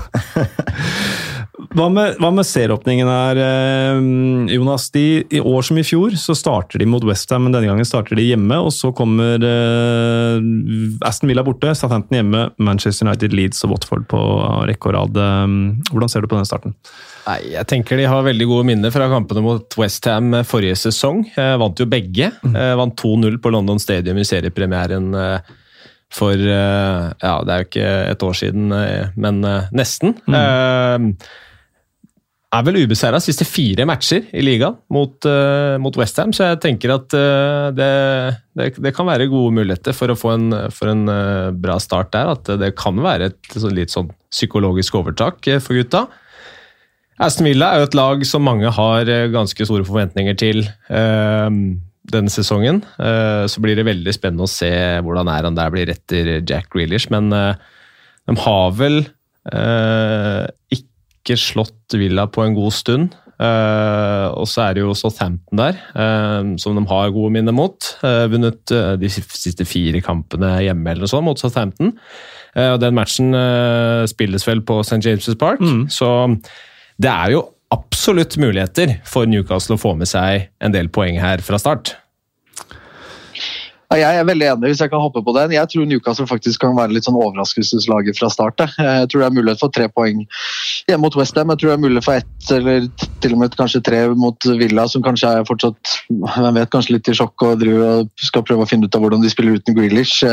Hva 1.53 1.85
med, 1.93 2.15
hva 2.17 2.31
med 2.33 2.47
serieåpningen 2.49 3.05
her, 3.07 3.37
eh, 3.37 3.99
Jonas? 4.55 4.87
De, 4.93 5.21
I 5.29 5.39
år 5.39 5.61
som 5.61 5.77
i 5.77 5.85
fjor 5.85 6.15
så 6.17 6.33
starter 6.33 6.81
de 6.81 6.87
mot 6.89 7.03
Westham, 7.05 7.45
men 7.45 7.53
denne 7.53 7.69
gangen 7.69 7.85
starter 7.85 8.17
de 8.17 8.25
hjemme. 8.25 8.57
Og 8.57 8.73
så 8.73 8.89
kommer 8.97 9.37
eh, 9.37 10.41
Aston 11.05 11.29
Villa 11.29 11.45
borte, 11.45 11.75
Southampton 11.77 12.17
hjemme, 12.17 12.47
Manchester 12.57 13.05
United, 13.05 13.37
Leeds 13.37 13.61
og 13.67 13.75
Watford 13.75 14.09
på 14.09 14.21
rekke 14.65 14.89
og 14.89 14.97
rad. 14.97 15.21
Hvordan 15.91 16.09
ser 16.09 16.25
du 16.25 16.31
på 16.31 16.39
den 16.41 16.49
starten? 16.49 16.73
Nei, 17.23 17.39
jeg 17.53 17.69
tenker 17.69 18.01
De 18.01 18.09
har 18.09 18.25
veldig 18.25 18.49
gode 18.49 18.67
minner 18.67 18.91
fra 18.91 19.05
kampene 19.11 19.45
mot 19.45 19.77
Westham 19.79 20.41
forrige 20.49 20.81
sesong. 20.87 21.21
Jeg 21.37 21.61
vant 21.61 21.79
jo 21.79 21.87
begge. 21.87 22.33
Mm. 22.41 22.57
Jeg 22.57 22.79
vant 22.81 22.97
2-0 22.99 23.37
på 23.43 23.53
London 23.53 23.79
Stadium 23.79 24.17
i 24.17 24.25
seriepremieren 24.27 25.13
for 26.13 26.37
Ja, 26.37 27.33
det 27.41 27.53
er 27.53 27.63
jo 27.63 27.69
ikke 27.69 27.89
et 28.11 28.23
år 28.27 28.37
siden, 28.37 28.69
men 29.17 29.41
nesten. 29.73 30.17
Mm 30.29 31.15
er 32.53 32.65
vel 32.67 32.81
ubeseira 32.83 33.19
siste 33.23 33.45
fire 33.47 33.85
matcher 33.89 34.27
i 34.35 34.43
ligaen 34.45 34.75
mot, 34.93 35.25
mot 35.81 35.95
Westham, 35.97 36.33
så 36.35 36.51
jeg 36.51 36.59
tenker 36.65 36.93
at 36.95 37.07
det, 37.13 37.93
det, 38.57 38.67
det, 38.77 38.93
kan 38.95 39.07
være 39.09 39.29
gode 39.31 39.55
muligheter 39.57 39.95
for 39.97 40.13
å 40.13 40.17
få 40.17 40.35
en, 40.35 40.57
for 40.73 40.91
en 40.91 41.07
bra 41.63 41.79
start 41.81 42.11
der. 42.13 42.33
At 42.35 42.51
det 42.61 42.73
kan 42.79 42.99
være 43.01 43.31
et 43.31 43.55
litt 43.73 43.93
sånn 43.93 44.11
psykologisk 44.33 44.99
overtak 45.01 45.41
for 45.63 45.79
gutta. 45.79 46.05
Aston 47.21 47.49
Villa 47.49 47.71
er 47.71 47.81
jo 47.81 47.89
et 47.89 47.97
lag 47.97 48.23
som 48.27 48.45
mange 48.45 48.69
har 48.73 49.09
ganske 49.33 49.69
store 49.69 49.85
forventninger 49.87 50.37
til 50.37 50.63
denne 52.11 52.31
sesongen. 52.33 52.81
Så 52.99 53.61
blir 53.63 53.77
det 53.79 53.85
veldig 53.87 54.13
spennende 54.15 54.47
å 54.47 54.51
se 54.51 54.71
hvordan 54.99 55.29
er 55.31 55.47
han 55.47 55.55
der 55.55 55.71
blir 55.71 55.91
etter 55.93 56.33
Jack 56.41 56.73
Grealish, 56.73 57.07
men 57.13 57.29
de 57.31 58.35
har 58.43 58.73
vel 58.75 59.05
ikke 60.67 60.93
ikke 61.23 61.39
slått 61.39 61.95
Villa 61.95 62.27
på 62.27 62.43
en 62.43 62.55
god 62.57 62.75
stund. 62.75 63.15
Og 63.43 64.45
så 64.47 64.67
er 64.67 64.75
det 64.75 64.83
jo 64.83 64.93
Southampton 64.95 65.59
der, 65.59 65.79
som 66.61 66.77
de 66.77 66.83
har 66.89 67.13
gode 67.15 67.33
minner 67.33 67.55
mot. 67.55 67.89
Vunnet 68.31 68.73
de 68.99 69.11
siste 69.11 69.65
fire 69.67 70.03
kampene 70.03 70.57
hjemme 70.63 70.93
eller 70.93 71.09
sånn 71.09 71.25
mot 71.25 71.39
Southampton. 71.39 71.95
og 72.59 72.77
Den 72.83 72.95
matchen 72.99 73.33
spilles 74.11 74.47
vel 74.47 74.63
på 74.67 74.81
St. 74.83 75.01
James' 75.03 75.39
Park, 75.39 75.63
mm. 75.63 75.87
så 75.91 76.11
det 77.01 77.09
er 77.09 77.33
jo 77.33 77.47
absolutt 77.73 78.37
muligheter 78.37 78.99
for 79.09 79.29
Newcastle 79.29 79.77
å 79.77 79.81
få 79.81 79.95
med 79.97 80.09
seg 80.09 80.49
en 80.63 80.75
del 80.75 80.91
poeng 80.93 81.19
her 81.21 81.43
fra 81.45 81.59
start. 81.61 81.95
Jeg 83.93 84.17
er 84.17 84.25
veldig 84.25 84.45
enig, 84.47 84.71
hvis 84.71 84.81
jeg 84.81 84.89
kan 84.89 85.01
hoppe 85.03 85.21
på 85.21 85.33
den. 85.35 85.51
Jeg 85.53 85.69
tror 85.69 85.85
Newcastle 85.85 86.25
faktisk 86.25 86.63
kan 86.63 86.73
være 86.77 86.95
litt 86.95 87.05
sånn 87.05 87.17
overraskelseslaget 87.19 88.17
fra 88.17 88.29
start. 88.33 88.63
Jeg 88.79 89.09
tror 89.11 89.21
det 89.21 89.27
er 89.27 89.35
mulighet 89.35 89.61
for 89.61 89.73
tre 89.73 89.85
poeng 89.91 90.23
hjemme 90.87 91.03
mot 91.03 91.17
Westham. 91.19 91.51
Jeg 91.53 91.61
tror 91.61 91.69
det 91.69 91.75
er 91.75 91.83
mulighet 91.83 92.07
for 92.07 92.17
ett 92.17 92.53
eller 92.55 92.87
til 93.23 93.35
og 93.35 93.41
med 93.43 93.57
kanskje 93.59 93.83
tre 93.85 93.99
mot 94.17 94.47
Villa, 94.59 94.87
som 94.89 95.03
kanskje 95.05 95.29
er 95.29 95.45
fortsatt 95.47 95.93
hvem 96.09 96.57
vet, 96.57 96.71
kanskje 96.73 96.95
litt 96.95 97.11
i 97.11 97.15
sjokk 97.17 97.45
og, 97.45 97.63
og 97.63 98.09
skal 98.23 98.45
prøve 98.47 98.65
å 98.65 98.69
finne 98.69 98.89
ut 98.89 98.97
av 98.97 99.03
hvordan 99.03 99.23
de 99.23 99.31
spiller 99.31 99.59
uten 99.61 99.77
Grealish. 99.77 100.23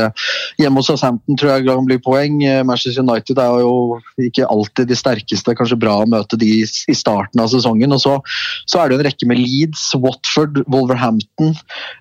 Hjemme 0.61 0.81
hos 0.81 0.89
Southampton 0.89 1.37
tror 1.39 1.53
jeg 1.53 1.67
kan 1.69 1.87
bli 1.87 1.99
poeng. 2.01 2.41
Manchester 2.67 3.05
United 3.05 3.39
er 3.41 3.61
jo 3.61 3.99
ikke 4.25 4.49
alltid 4.49 4.89
de 4.89 4.97
sterkeste. 4.97 5.55
Kanskje 5.59 5.79
bra 5.81 5.99
å 6.01 6.09
møte 6.09 6.39
de 6.39 6.49
i 6.63 6.97
starten 6.97 7.43
av 7.43 7.51
sesongen. 7.53 7.93
Og 7.93 8.01
så, 8.03 8.17
så 8.65 8.81
er 8.81 8.89
det 8.89 8.99
en 8.99 9.05
rekke 9.11 9.29
med 9.29 9.39
Leeds, 9.43 9.91
Watford, 10.01 10.63
Wolverhampton, 10.71 11.53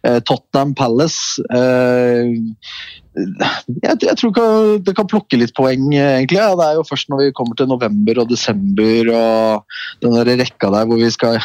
eh, 0.08 0.18
Tottenham 0.24 0.74
Palace 0.78 1.44
jeg, 3.16 3.96
jeg, 4.06 4.16
tror 4.20 4.32
kan, 4.36 4.78
det 4.86 4.94
kan 4.96 5.08
plukke 5.10 5.38
litt 5.40 5.54
poeng, 5.56 5.88
egentlig. 5.94 6.38
Det 6.38 6.66
er 6.66 6.78
jo 6.78 6.86
først 6.86 7.10
når 7.10 7.24
vi 7.24 7.36
kommer 7.36 7.58
til 7.58 7.70
november 7.70 8.22
og 8.22 8.30
desember 8.30 9.12
og 9.16 9.64
den 10.04 10.14
der 10.16 10.32
rekka 10.44 10.70
der 10.72 10.86
hvor 10.86 11.00
vi 11.00 11.10
skal 11.14 11.40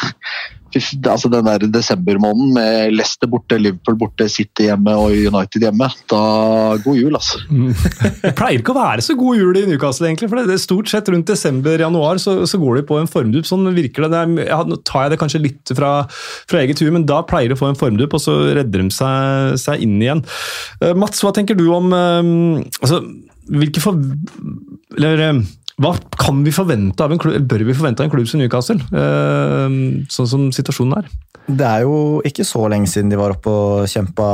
altså 0.75 1.29
Den 1.31 1.47
der 1.47 1.65
desembermåneden 1.71 2.53
med 2.55 2.95
Leicester 2.95 3.29
borte, 3.31 3.57
Liverpool 3.59 3.97
borte, 3.99 4.27
City 4.31 4.67
hjemme 4.69 4.95
og 4.99 5.13
United 5.13 5.63
hjemme. 5.65 5.89
Da 6.11 6.21
God 6.83 6.99
jul, 6.99 7.15
altså. 7.15 7.41
Mm. 7.49 7.71
Det 8.21 8.33
pleier 8.37 8.61
ikke 8.61 8.75
å 8.75 8.79
være 8.79 9.05
så 9.05 9.15
god 9.19 9.39
jul 9.39 9.59
i 9.59 9.65
Newcastle, 9.69 10.09
egentlig. 10.09 10.29
for 10.31 10.41
det 10.41 10.57
er 10.57 10.63
Stort 10.65 10.89
sett 10.89 11.09
rundt 11.13 11.29
desember-januar 11.29 12.19
så, 12.21 12.37
så, 12.49 12.59
går 12.61 12.79
de 12.79 12.87
på 12.89 12.99
en 12.99 13.09
formdupp. 13.11 13.47
Sånn 13.47 13.67
virker 13.75 14.07
det. 14.07 14.11
det 14.15 14.47
er, 14.47 14.63
nå 14.67 14.79
tar 14.87 15.05
jeg 15.05 15.15
det 15.15 15.21
kanskje 15.21 15.43
litt 15.43 15.75
fra, 15.77 15.91
fra 16.49 16.63
eget 16.63 16.81
hue, 16.81 16.93
men 16.95 17.05
da 17.07 17.21
pleier 17.27 17.51
de 17.51 17.57
å 17.57 17.61
få 17.61 17.71
en 17.71 17.79
formdupp, 17.79 18.17
og 18.17 18.23
så 18.23 18.39
redder 18.57 18.83
de 18.83 18.89
seg, 18.95 19.59
seg 19.61 19.85
inn 19.85 19.99
igjen. 20.01 20.25
Uh, 20.81 20.93
Mats, 20.97 21.21
hva 21.23 21.33
tenker 21.35 21.57
du 21.59 21.67
om 21.73 21.93
um, 21.93 22.33
altså, 22.81 23.03
hvilke 23.51 23.83
for... 23.83 23.99
Eller, 24.97 25.29
um, 25.29 25.45
hva 25.81 25.91
kan 26.15 26.39
vi 26.45 26.53
forvente 26.55 27.03
av 27.03 27.11
en 27.11 27.19
klubb, 27.19 27.45
bør 27.49 27.65
vi 27.67 27.75
forvente 27.75 28.03
av 28.03 28.07
en 28.07 28.13
klubb 28.13 28.27
som 28.31 28.39
Newcastle, 28.39 28.79
uh, 28.95 29.67
sånn 30.11 30.29
som 30.31 30.45
situasjonen 30.55 31.01
er? 31.01 31.09
Det 31.45 31.65
er 31.65 31.83
jo 31.85 32.21
ikke 32.25 32.45
så 32.47 32.63
lenge 32.71 32.89
siden 32.89 33.11
de 33.11 33.17
var 33.19 33.35
oppe 33.35 33.51
og 33.51 33.89
kjempa 33.89 34.25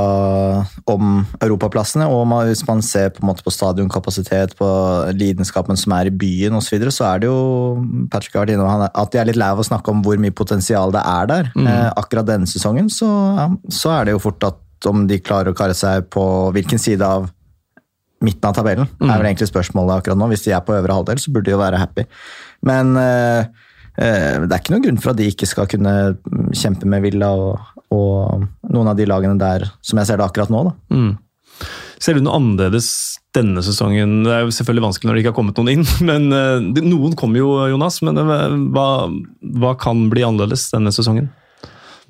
om 0.93 1.25
europaplassene. 1.43 2.05
og 2.07 2.31
Hvis 2.47 2.63
man 2.67 2.79
ser 2.85 3.09
på, 3.11 3.19
en 3.19 3.27
måte 3.27 3.43
på 3.43 3.51
stadionkapasitet, 3.51 4.55
på 4.55 4.69
lidenskapen 5.17 5.75
som 5.75 5.91
er 5.97 6.07
i 6.07 6.15
byen 6.15 6.55
osv., 6.55 6.69
så, 6.69 6.75
videre, 6.77 6.95
så 6.95 7.09
er 7.09 7.19
det 7.19 7.27
jo 7.27 7.41
Patrick 8.13 8.37
Gardino, 8.37 8.69
at 8.87 9.11
de 9.11 9.19
er 9.19 9.27
litt 9.27 9.39
lei 9.41 9.51
av 9.51 9.59
å 9.59 9.67
snakke 9.67 9.91
om 9.91 10.05
hvor 10.05 10.21
mye 10.23 10.31
potensial 10.31 10.95
det 10.95 11.03
er 11.03 11.27
der. 11.33 11.51
Mm. 11.51 11.67
Eh, 11.67 11.89
akkurat 11.99 12.29
denne 12.31 12.47
sesongen 12.47 12.87
så, 12.87 13.11
ja, 13.41 13.49
så 13.67 13.91
er 13.97 14.07
det 14.07 14.15
jo 14.15 14.23
fort 14.29 14.47
at 14.47 14.87
om 14.87 15.03
de 15.09 15.19
klarer 15.19 15.51
å 15.51 15.57
kare 15.57 15.75
seg 15.77 16.07
på 16.13 16.23
hvilken 16.55 16.79
side 16.79 17.05
av 17.05 17.27
midten 18.25 18.49
av 18.49 18.55
tabellen, 18.57 18.89
mm. 18.99 19.09
er 19.09 19.19
vel 19.19 19.29
egentlig 19.31 19.49
spørsmålet 19.49 20.01
akkurat 20.01 20.19
nå. 20.19 20.29
Hvis 20.31 20.45
de 20.45 20.55
er 20.55 20.63
på 20.65 20.75
øvre 20.77 20.97
halvdel, 20.99 21.21
så 21.21 21.33
burde 21.33 21.49
de 21.49 21.55
jo 21.55 21.61
være 21.61 21.81
happy. 21.81 22.05
Men 22.67 22.93
uh, 22.97 23.47
uh, 23.97 24.35
det 24.45 24.51
er 24.51 24.59
ikke 24.59 24.75
noen 24.75 24.85
grunn 24.85 25.01
for 25.01 25.13
at 25.13 25.21
de 25.21 25.29
ikke 25.31 25.49
skal 25.49 25.69
kunne 25.71 25.95
kjempe 26.57 26.89
med 26.89 27.05
Villa 27.05 27.31
og, 27.33 27.81
og 27.93 28.45
noen 28.69 28.91
av 28.93 28.99
de 28.99 29.09
lagene 29.09 29.39
der, 29.41 29.67
som 29.85 30.01
jeg 30.01 30.11
ser 30.11 30.21
det 30.21 30.27
akkurat 30.27 30.53
nå. 30.53 30.63
da. 30.69 30.77
Mm. 30.93 31.11
Ser 32.01 32.17
du 32.17 32.23
noe 32.25 32.37
annerledes 32.39 32.87
denne 33.37 33.61
sesongen? 33.65 34.21
Det 34.25 34.33
er 34.33 34.45
jo 34.45 34.53
selvfølgelig 34.53 34.87
vanskelig 34.87 35.09
når 35.09 35.17
det 35.17 35.23
ikke 35.23 35.33
har 35.33 35.39
kommet 35.41 35.59
noen 35.59 35.75
inn, 35.75 35.85
men 36.09 36.29
uh, 36.33 36.81
noen 36.81 37.17
kommer 37.19 37.41
jo, 37.41 37.53
Jonas. 37.73 38.01
Men 38.05 38.21
hva, 38.75 38.87
hva 39.61 39.75
kan 39.81 40.07
bli 40.13 40.25
annerledes 40.29 40.69
denne 40.73 40.93
sesongen? 40.93 41.29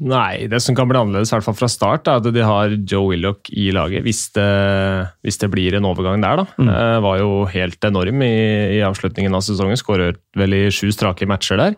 Nei, 0.01 0.47
det 0.49 0.57
som 0.65 0.73
kan 0.73 0.89
bli 0.89 0.97
annerledes, 0.97 1.29
i 1.29 1.35
hvert 1.35 1.45
fall 1.45 1.57
fra 1.59 1.67
start, 1.69 2.09
er 2.09 2.21
at 2.21 2.33
de 2.33 2.41
har 2.45 2.73
Joe 2.89 3.11
Willoch 3.11 3.51
i 3.53 3.67
laget. 3.75 4.01
Hvis 4.05 4.23
det, 4.33 4.47
hvis 5.21 5.37
det 5.43 5.51
blir 5.53 5.77
en 5.77 5.85
overgang 5.85 6.23
der, 6.23 6.41
da. 6.41 6.45
Mm. 6.57 6.71
Uh, 6.71 6.97
var 7.05 7.19
jo 7.21 7.29
helt 7.51 7.85
enorm 7.85 8.23
i, 8.25 8.33
i 8.79 8.81
avslutningen 8.85 9.37
av 9.37 9.45
sesongen. 9.45 9.77
Skåret 9.77 10.17
vel 10.37 10.57
i 10.57 10.63
sju 10.73 10.89
strake 10.95 11.29
matcher 11.29 11.61
der. 11.61 11.77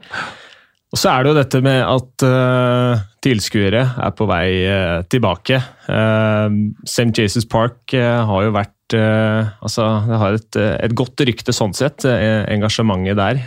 Og 0.93 1.01
så 1.01 1.09
er 1.09 1.23
det 1.23 1.31
jo 1.33 1.39
dette 1.39 1.63
med 1.65 1.81
at 1.81 2.25
uh, 2.29 3.03
tilskuere 3.25 3.81
er 4.05 4.11
på 4.15 4.27
vei 4.29 4.47
uh, 4.69 5.01
tilbake. 5.09 5.59
Uh, 5.89 6.47
St. 6.85 7.09
Jesus 7.17 7.49
Park 7.49 7.97
har 7.97 8.47
jo 8.47 8.55
vært 8.55 8.71
Altså, 8.93 9.81
det 10.05 10.17
har 10.21 10.35
et, 10.37 10.57
et, 10.59 10.91
godt 10.93 11.23
rykte 11.25 11.53
sånn 11.55 11.71
sett, 11.73 12.03
engasjementet 12.05 13.17
der. 13.17 13.39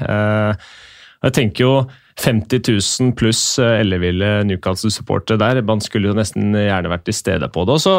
jeg 1.22 1.34
tenker 1.36 1.62
jo 1.62 1.74
50 2.20 2.62
000 2.72 3.14
pluss 3.18 3.58
eh, 3.62 3.80
elleville 3.82 4.40
Newcastle-supportere 4.48 5.40
der. 5.42 5.62
Man 5.66 5.82
skulle 5.84 6.10
jo 6.10 6.16
nesten 6.16 6.54
gjerne 6.56 6.92
vært 6.92 7.06
til 7.08 7.16
stede 7.16 7.48
på 7.52 7.66
det. 7.68 7.76
Og 7.76 7.84
så 7.84 7.96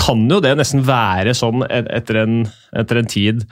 kan 0.00 0.22
jo 0.30 0.40
det 0.42 0.54
nesten 0.58 0.84
være 0.86 1.34
sånn 1.36 1.64
etter 1.68 2.22
en, 2.22 2.44
etter 2.78 3.00
en 3.00 3.10
tid 3.10 3.44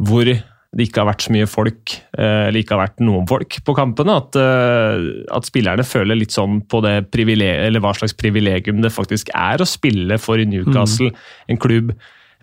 hvor 0.00 0.26
det 0.70 0.86
ikke 0.86 1.02
har 1.02 1.08
vært 1.08 1.24
så 1.24 1.32
mye 1.34 1.48
folk, 1.50 1.96
eh, 2.14 2.46
eller 2.46 2.60
ikke 2.60 2.76
har 2.76 2.84
vært 2.84 3.02
noen 3.02 3.26
folk 3.28 3.56
på 3.66 3.74
kampene. 3.74 4.14
At, 4.22 4.38
eh, 4.38 5.08
at 5.34 5.48
spillerne 5.48 5.86
føler 5.86 6.18
litt 6.18 6.36
sånn 6.36 6.60
på 6.70 6.82
det 6.84 6.94
eller 7.10 7.82
hva 7.82 7.92
slags 7.96 8.14
privilegium 8.14 8.80
det 8.84 8.94
faktisk 8.94 9.32
er 9.34 9.60
å 9.60 9.68
spille 9.68 10.18
for 10.22 10.38
Newcastle, 10.38 11.10
mm. 11.10 11.50
en 11.50 11.60
klubb 11.60 11.92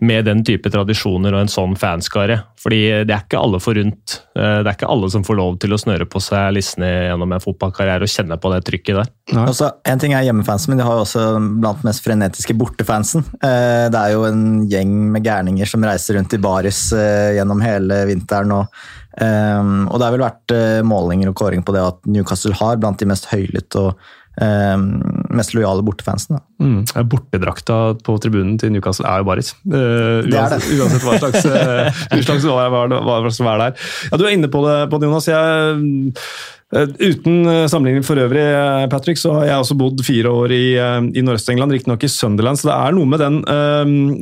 med 0.00 0.24
den 0.28 0.44
type 0.46 0.70
tradisjoner 0.70 1.34
og 1.34 1.42
en 1.42 1.50
sånn 1.50 1.74
fanskare. 1.78 2.40
Fordi 2.58 2.80
det 3.06 3.14
er 3.14 3.24
ikke 3.24 3.40
alle 3.40 3.60
forunt. 3.62 4.18
Eh, 4.38 4.60
det 4.62 4.70
er 4.70 4.76
ikke 4.76 4.90
alle 4.90 5.10
som 5.10 5.24
får 5.26 5.38
lov 5.38 5.56
til 5.62 5.74
å 5.74 5.80
snøre 5.80 6.06
på 6.10 6.22
seg 6.22 6.52
lissene 6.54 6.90
gjennom 7.08 7.34
en 7.34 7.42
fotballkarriere 7.42 8.06
og 8.06 8.12
kjenne 8.12 8.38
på 8.38 8.52
det 8.54 8.60
trykket 8.68 9.00
der. 9.00 9.10
Også, 9.42 9.72
en 9.90 10.02
ting 10.02 10.14
er 10.16 10.26
hjemmefansen, 10.28 10.72
men 10.72 10.82
de 10.82 10.86
har 10.86 10.98
jo 10.98 11.06
også 11.06 11.24
blant 11.62 11.82
mest 11.86 12.04
frenetiske 12.06 12.56
bortefansen. 12.58 13.26
Eh, 13.42 13.88
det 13.90 14.04
er 14.04 14.14
jo 14.14 14.24
en 14.28 14.46
gjeng 14.70 14.94
med 15.16 15.26
gærninger 15.26 15.70
som 15.70 15.86
reiser 15.86 16.18
rundt 16.18 16.38
i 16.38 16.42
baris 16.42 16.88
eh, 16.94 17.34
gjennom 17.38 17.64
hele 17.64 18.04
vinteren. 18.12 18.56
og 18.60 18.80
og 19.18 19.94
det 19.98 20.04
har 20.04 20.12
vel 20.14 20.22
vært 20.22 20.52
målinger 20.86 21.32
og 21.32 21.40
kåringer 21.40 21.64
på 21.66 21.72
det 21.74 21.80
at 21.82 22.04
Newcastle 22.06 22.54
har 22.54 22.76
blant 22.78 23.00
de 23.00 23.08
mest 23.10 23.24
høylytte 23.26 23.80
og 23.80 24.04
mest 24.38 25.54
lojale 25.56 25.82
bortefansen. 25.82 26.38
Mm. 26.62 26.84
Bortedrakta 27.10 27.78
på 28.06 28.18
tribunen 28.22 28.58
til 28.60 28.70
Newcastle 28.74 29.08
er 29.08 29.22
jo 29.22 29.26
baris. 29.28 29.54
Uh, 29.66 30.22
det 30.26 30.38
er 30.38 30.54
det. 30.54 30.60
Uansett 30.78 31.06
hva 31.06 31.16
slags, 31.22 31.48
uh, 31.48 32.04
slags 32.22 32.46
hva, 32.46 32.68
hva, 32.70 32.84
hva, 32.92 33.18
hva, 33.24 33.32
er 33.54 33.64
der. 33.64 33.90
Ja, 34.12 34.20
du 34.20 34.26
er 34.28 34.36
inne 34.36 34.52
på 34.52 34.62
det, 34.66 34.78
på 34.92 35.02
det 35.02 35.10
Jonas. 35.10 35.28
Jeg 35.30 36.14
Eh, 36.14 36.57
uten 36.68 37.46
eh, 37.48 37.66
sammenligning 37.70 38.04
for 38.04 38.20
øvrig, 38.20 38.42
eh, 38.44 38.86
Patrick, 38.92 39.16
så 39.18 39.32
har 39.38 39.46
jeg 39.48 39.62
også 39.62 39.76
bodd 39.78 40.02
fire 40.04 40.28
år 40.28 40.52
i, 40.52 40.64
i 41.16 41.22
Nordøst-England, 41.24 41.72
riktignok 41.72 42.04
i 42.04 42.10
Sunderland, 42.12 42.60
så 42.60 42.68
det 42.68 42.74
er 42.76 42.96
noe 42.96 43.08
med 43.08 43.22
den, 43.22 43.38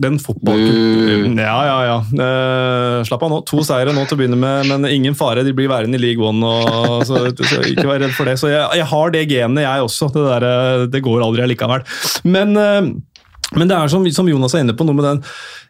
den 0.03 0.21
fotballkulturen 0.23 1.41
Ja, 1.43 1.57
ja, 1.67 1.79
ja. 1.89 3.03
Slapp 3.07 3.25
av 3.27 3.33
nå. 3.33 3.41
To 3.51 3.65
seire 3.67 3.95
nå 3.95 4.07
til 4.07 4.17
å 4.17 4.21
begynne 4.21 4.39
med, 4.39 4.71
men 4.71 4.87
ingen 4.91 5.19
fare. 5.19 5.45
De 5.47 5.55
blir 5.57 5.71
værende 5.73 5.99
i 5.99 6.05
league 6.05 6.23
one, 6.23 6.47
og, 6.47 7.03
så, 7.09 7.27
så, 7.35 7.61
ikke 7.67 7.89
vær 7.91 8.05
redd 8.05 8.15
for 8.17 8.31
det. 8.31 8.39
Så 8.41 8.53
jeg, 8.53 8.63
jeg 8.79 8.89
har 8.93 9.13
det 9.15 9.27
genet, 9.31 9.67
jeg 9.67 9.91
også. 9.91 10.11
Det, 10.15 10.25
der, 10.31 10.49
det 10.93 11.03
går 11.05 11.27
aldri 11.27 11.45
allikevel. 11.47 11.85
Men 12.31 12.55
men 13.55 13.71
det 13.71 13.77
er 13.77 13.91
som, 13.91 14.03
som, 14.11 14.27
Jonas 14.27 14.57
er 14.57 14.65
inne 14.65 14.75
på, 14.75 14.83
noe 14.83 14.97
med 14.97 15.05
den 15.07 15.21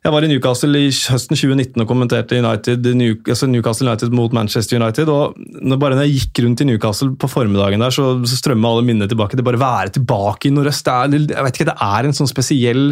Jeg 0.07 0.13
var 0.15 0.25
i 0.25 0.29
Newcastle 0.31 0.81
i 0.81 0.87
høsten 0.89 1.37
2019 1.37 1.83
og 1.83 1.89
kommenterte 1.91 2.39
United, 2.41 2.87
New, 2.97 3.17
altså 3.27 3.49
Newcastle 3.51 3.91
United 3.91 4.15
mot 4.17 4.33
Manchester 4.33 4.79
United. 4.81 5.11
og 5.13 5.37
når, 5.37 5.81
Bare 5.83 5.99
når 5.99 6.07
jeg 6.07 6.23
gikk 6.23 6.41
rundt 6.47 6.63
i 6.63 6.69
Newcastle 6.71 7.11
på 7.21 7.29
formiddagen 7.29 7.85
der, 7.85 7.93
så, 7.93 8.07
så 8.25 8.39
strømmer 8.39 8.71
alle 8.71 8.87
minnene 8.87 9.11
tilbake. 9.11 9.37
Det 9.37 9.45
bare 9.45 9.61
være 9.61 9.93
tilbake 9.99 10.49
i 10.49 10.55
nordøst. 10.55 10.87
Det 10.87 10.95
er, 10.95 11.35
jeg 11.35 11.47
vet 11.49 11.59
ikke, 11.59 11.69
det 11.69 11.77
er 11.85 12.09
en 12.09 12.17
sånn 12.17 12.31
spesiell 12.31 12.83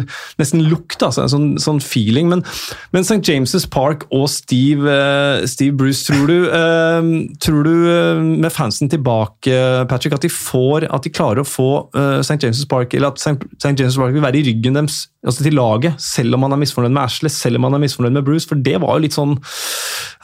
nesten 0.41 0.61
lukt, 0.69 0.99
altså, 0.99 1.23
en 1.23 1.33
sånn, 1.33 1.47
sånn 1.65 1.81
feeling. 1.81 2.29
Men, 2.29 2.45
men, 2.93 3.07
St. 3.07 3.23
James' 3.25 3.65
Park 3.71 4.05
og 4.13 4.27
Steve, 4.29 4.85
uh, 4.85 5.47
Steve 5.49 5.73
Bruce, 5.79 6.05
tror 6.05 6.29
du, 6.29 6.37
uh, 6.51 7.09
tror 7.41 7.65
du 7.65 7.73
uh, 7.73 8.21
med 8.21 8.53
fansen 8.53 8.91
tilbake, 8.91 9.57
Patrick, 9.89 10.13
at 10.19 10.27
de 10.27 10.33
får, 10.33 10.89
at 10.93 11.07
de 11.07 11.13
klarer 11.15 11.41
å 11.41 11.47
få 11.47 11.69
St. 11.95 12.37
James' 12.43 12.65
Park, 12.69 12.93
eller 12.93 13.13
at 13.13 13.21
St. 13.23 13.73
James' 13.73 13.97
Park 13.97 14.13
vil 14.13 14.23
være 14.25 14.43
i 14.43 14.47
ryggen 14.51 14.74
deres 14.77 15.05
altså 15.25 15.45
til 15.45 15.57
laget, 15.57 15.97
selv 16.01 16.37
om 16.37 16.45
man 16.45 16.55
er 16.55 16.61
misfornøyd 16.61 16.93
med 16.93 17.03
Ashley, 17.05 17.33
selv 17.33 17.59
om 17.59 17.65
man 17.67 17.77
er 17.77 17.83
misfornøyd 17.85 18.17
med 18.19 18.25
Bruce. 18.27 18.47
For 18.49 18.59
det 18.59 18.77
var 18.83 18.95
jo 18.95 19.05
litt 19.05 19.17
sånn 19.17 19.35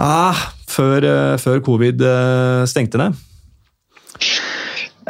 ah, 0.01 0.45
før, 0.69 1.07
uh, 1.07 1.35
før, 1.41 1.61
covid 1.65 2.03
uh, 2.05 2.63
stengte 2.69 3.01
ned. 3.01 3.19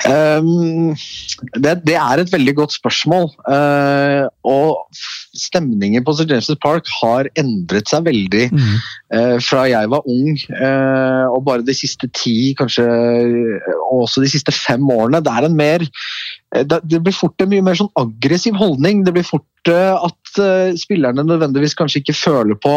Um, 0.08 0.96
det, 1.60 1.74
det, 1.84 1.96
er 2.00 2.22
et 2.22 2.32
veldig 2.32 2.54
godt 2.56 2.76
spørsmål. 2.78 3.28
Uh, 3.44 4.28
og 4.48 4.88
stemningen 5.36 6.06
på 6.06 6.16
St. 6.16 6.30
James' 6.32 6.60
Park 6.64 6.88
har 7.02 7.28
endret 7.40 7.92
seg 7.92 8.06
veldig 8.08 8.46
mm. 8.54 8.78
uh, 9.16 9.38
fra 9.44 9.66
jeg 9.70 9.92
var 9.92 10.08
ung 10.08 10.40
uh, 10.56 11.28
og 11.36 11.44
bare 11.48 11.68
de 11.68 11.76
siste 11.76 12.08
ti, 12.16 12.54
kanskje 12.58 12.86
og 13.92 14.06
også 14.06 14.24
de 14.24 14.32
siste 14.32 14.56
fem 14.56 14.88
årene. 14.92 15.24
Det 15.24 15.36
er 15.36 15.50
en 15.50 15.60
mer 15.60 15.88
det 16.52 16.98
blir 17.00 17.16
fort 17.16 17.40
en 17.40 17.48
mye 17.48 17.64
mer 17.64 17.78
sånn 17.80 17.94
aggressiv 17.96 18.58
holdning. 18.60 19.06
Det 19.08 19.14
blir 19.16 19.24
fort 19.24 19.70
at 19.72 20.40
spillerne 20.82 21.24
nødvendigvis 21.24 21.78
kanskje 21.80 22.02
ikke 22.02 22.16
føler 22.18 22.58
på 22.60 22.74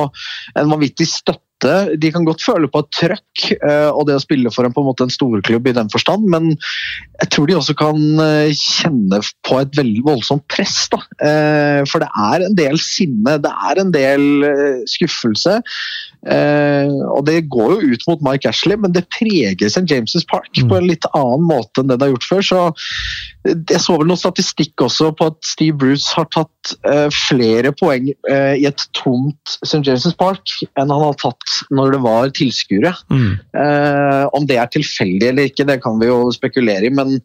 en 0.54 0.70
vanvittig 0.70 1.08
støtte. 1.10 1.42
De 1.62 2.10
kan 2.12 2.26
godt 2.26 2.42
føle 2.44 2.68
på 2.68 2.82
et 2.82 2.90
trøkk 2.92 3.44
eh, 3.54 3.88
og 3.88 4.04
det 4.08 4.18
å 4.18 4.22
spille 4.22 4.50
for 4.52 4.66
en, 4.66 4.74
på 4.74 4.82
en, 4.82 4.88
måte 4.90 5.06
en 5.06 5.12
storklubb 5.12 5.68
i 5.70 5.76
den 5.76 5.88
forstand, 5.92 6.26
men 6.28 6.50
jeg 6.52 7.30
tror 7.32 7.48
de 7.48 7.56
også 7.56 7.76
kan 7.78 8.00
eh, 8.20 8.50
kjenne 8.58 9.20
på 9.46 9.60
et 9.62 9.72
veldig 9.78 10.02
voldsomt 10.04 10.44
press. 10.52 10.76
Da. 10.92 11.00
Eh, 11.24 11.80
for 11.88 12.04
det 12.04 12.10
er 12.10 12.44
en 12.44 12.58
del 12.58 12.76
sinne, 12.82 13.38
det 13.40 13.54
er 13.70 13.80
en 13.80 13.94
del 13.94 14.28
skuffelse. 14.90 15.60
Og 16.24 17.20
det 17.26 17.48
går 17.52 17.74
jo 17.74 17.94
ut 17.94 18.06
mot 18.08 18.22
Mike 18.24 18.48
Ashley, 18.48 18.78
men 18.80 18.94
det 18.94 19.04
preger 19.12 19.68
St. 19.68 19.84
James' 19.90 20.24
Park 20.30 20.56
på 20.56 20.78
en 20.78 20.88
litt 20.88 21.04
annen 21.12 21.44
måte 21.44 21.82
enn 21.82 21.90
det 21.90 21.98
det 22.00 22.08
har 22.08 22.14
gjort 22.14 22.28
før. 22.30 22.44
så 22.48 22.62
jeg 23.44 23.80
så 23.84 23.98
vel 24.00 24.08
noe 24.08 24.16
statistikk 24.16 24.80
også 24.80 25.10
på 25.18 25.26
at 25.28 25.36
Steve 25.44 25.76
Bruce 25.82 26.08
har 26.16 26.24
tatt 26.32 26.72
flere 27.12 27.74
poeng 27.76 28.08
i 28.08 28.64
et 28.64 28.86
tomt 28.96 29.58
St. 29.60 29.82
James' 29.84 30.16
Park 30.16 30.54
enn 30.80 30.88
han 30.88 31.04
har 31.10 31.18
tatt 31.20 31.58
når 31.74 31.94
det 31.94 32.00
var 32.04 32.32
tilskuere. 32.36 32.94
Mm. 33.12 33.34
Eh, 33.60 34.24
om 34.36 34.46
det 34.48 34.58
er 34.60 34.70
tilfeldig 34.72 35.30
eller 35.30 35.50
ikke, 35.50 35.66
det 35.68 35.80
kan 35.84 35.98
vi 36.00 36.10
jo 36.10 36.18
spekulere 36.34 36.88
i, 36.88 36.94
men 36.94 37.18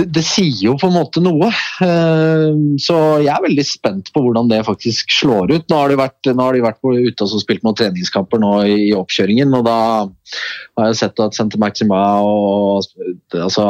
det, 0.00 0.06
det, 0.16 0.22
sier 0.24 0.56
jo 0.64 0.74
på 0.80 0.88
en 0.88 0.96
måte 0.96 1.20
noe. 1.22 1.50
Uh, 1.80 2.76
så 2.80 2.96
jeg 3.20 3.30
er 3.32 3.44
veldig 3.44 3.66
spent 3.66 4.10
på 4.14 4.22
hvordan 4.24 4.50
det 4.50 4.62
faktisk 4.66 5.12
slår 5.12 5.52
ut. 5.52 5.66
Nå 5.68 5.80
har 5.80 5.92
de 5.92 5.98
vært, 6.00 6.30
har 6.40 6.56
de 6.56 6.64
vært 6.64 6.80
ute 6.80 7.26
og 7.26 7.42
spilt 7.42 7.64
noen 7.66 7.78
treningskamper 7.78 8.40
nå 8.40 8.52
i, 8.64 8.76
i, 8.88 8.90
oppkjøringen, 8.96 9.52
og 9.58 9.66
da 9.68 9.78
har 10.80 10.90
jeg 10.90 11.00
sett 11.02 11.22
at 11.22 11.36
Sente 11.36 11.60
Maxima 11.60 12.00
og 12.24 12.86
altså, 13.36 13.66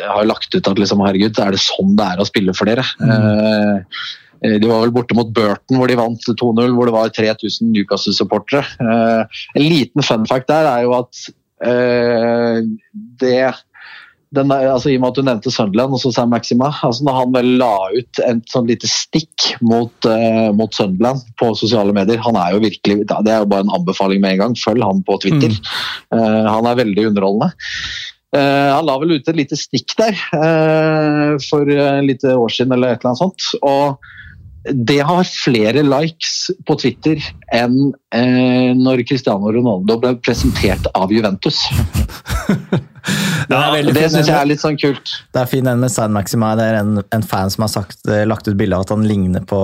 har 0.00 0.28
lagt 0.28 0.54
ut 0.54 0.68
at 0.68 0.80
liksom, 0.80 1.02
herregud, 1.06 1.38
er 1.42 1.54
det 1.56 1.62
sånn 1.62 1.96
det 1.98 2.08
er 2.12 2.22
å 2.22 2.28
spille 2.28 2.54
for 2.56 2.70
dere? 2.70 2.86
Mm. 3.02 3.12
Uh, 3.12 4.08
de 4.42 4.66
var 4.66 4.80
vel 4.82 4.94
borte 4.94 5.14
mot 5.14 5.28
Burton 5.30 5.78
hvor 5.78 5.90
de 5.90 5.98
vant 5.98 6.24
2-0, 6.26 6.72
hvor 6.74 6.88
det 6.88 6.94
var 6.96 7.12
3000 7.14 7.68
Newcastle-supportere. 7.76 8.64
En 8.82 9.62
liten 9.62 10.02
fun 10.02 10.26
fact 10.26 10.50
der 10.50 10.66
er 10.66 10.82
jo 10.82 10.96
at 10.96 11.28
det 13.22 13.52
den, 14.32 14.52
altså, 14.52 14.88
I 14.90 14.96
og 14.96 15.02
med 15.02 15.10
at 15.10 15.18
du 15.18 15.26
nevnte 15.26 15.52
Sunderland 15.52 15.96
og 15.96 16.00
så 16.00 16.12
Sam 16.14 16.30
Maxima. 16.32 16.70
altså 16.86 17.04
Når 17.04 17.18
han 17.18 17.34
vel 17.34 17.50
la 17.60 17.72
ut 17.92 18.22
et 18.24 18.52
sånn 18.52 18.70
lite 18.70 18.88
stikk 18.88 19.50
mot, 19.60 19.92
uh, 20.08 20.48
mot, 20.56 20.72
Sunderland 20.72 21.20
på 21.40 21.50
sosiale 21.58 21.92
medier 21.96 22.22
Han 22.24 22.38
er 22.40 22.54
jo 22.54 22.62
virkelig, 22.64 23.02
Det 23.10 23.18
er 23.32 23.42
jo 23.42 23.50
bare 23.50 23.66
en 23.66 23.74
anbefaling 23.76 24.22
med 24.24 24.36
en 24.36 24.42
gang. 24.46 24.56
Følg 24.56 24.84
han 24.86 25.04
på 25.04 25.18
Twitter. 25.24 25.52
Mm. 25.52 26.16
Uh, 26.16 26.48
han 26.48 26.70
er 26.70 26.80
veldig 26.80 27.06
underholdende. 27.10 27.52
Uh, 28.32 28.70
han 28.72 28.88
la 28.88 28.96
vel 29.02 29.18
ut 29.18 29.28
et 29.28 29.36
lite 29.42 29.58
stikk 29.60 29.92
der 29.98 30.16
for 31.44 31.68
et 31.68 32.08
lite 32.08 32.32
år 32.32 32.52
siden 32.52 32.72
eller 32.72 32.94
et 32.94 33.02
eller 33.02 33.12
annet 33.12 33.24
sånt. 33.26 33.50
og 33.60 34.00
det 34.62 35.00
har 35.02 35.26
flere 35.26 35.82
likes 35.82 36.52
på 36.66 36.76
Twitter 36.78 37.18
enn 37.52 37.90
uh, 37.90 38.70
når 38.78 39.02
Cristiano 39.08 39.50
Ronaldo 39.50 39.98
ble 39.98 40.14
presentert 40.22 40.86
av 40.94 41.12
Juventus. 41.12 41.64
ja, 43.48 43.74
det, 43.74 43.94
det 43.96 44.10
syns 44.12 44.28
jeg 44.28 44.36
er 44.36 44.48
litt 44.48 44.62
sånn 44.62 44.78
kult. 44.80 45.16
Det 45.34 45.40
er 45.42 45.50
fin 45.50 45.68
en 45.68 45.82
med 45.82 45.92
San 45.92 46.14
Maxima. 46.14 46.54
Det 46.58 46.66
er 46.70 46.76
en, 46.80 46.92
en 47.02 47.26
fan 47.26 47.50
som 47.52 47.66
har 47.66 47.72
sagt, 47.72 47.98
eh, 48.08 48.24
lagt 48.28 48.48
ut 48.48 48.58
bilde 48.58 48.76
av 48.78 48.82
at 48.86 48.94
han 48.94 49.06
ligner 49.08 49.42
på 49.48 49.60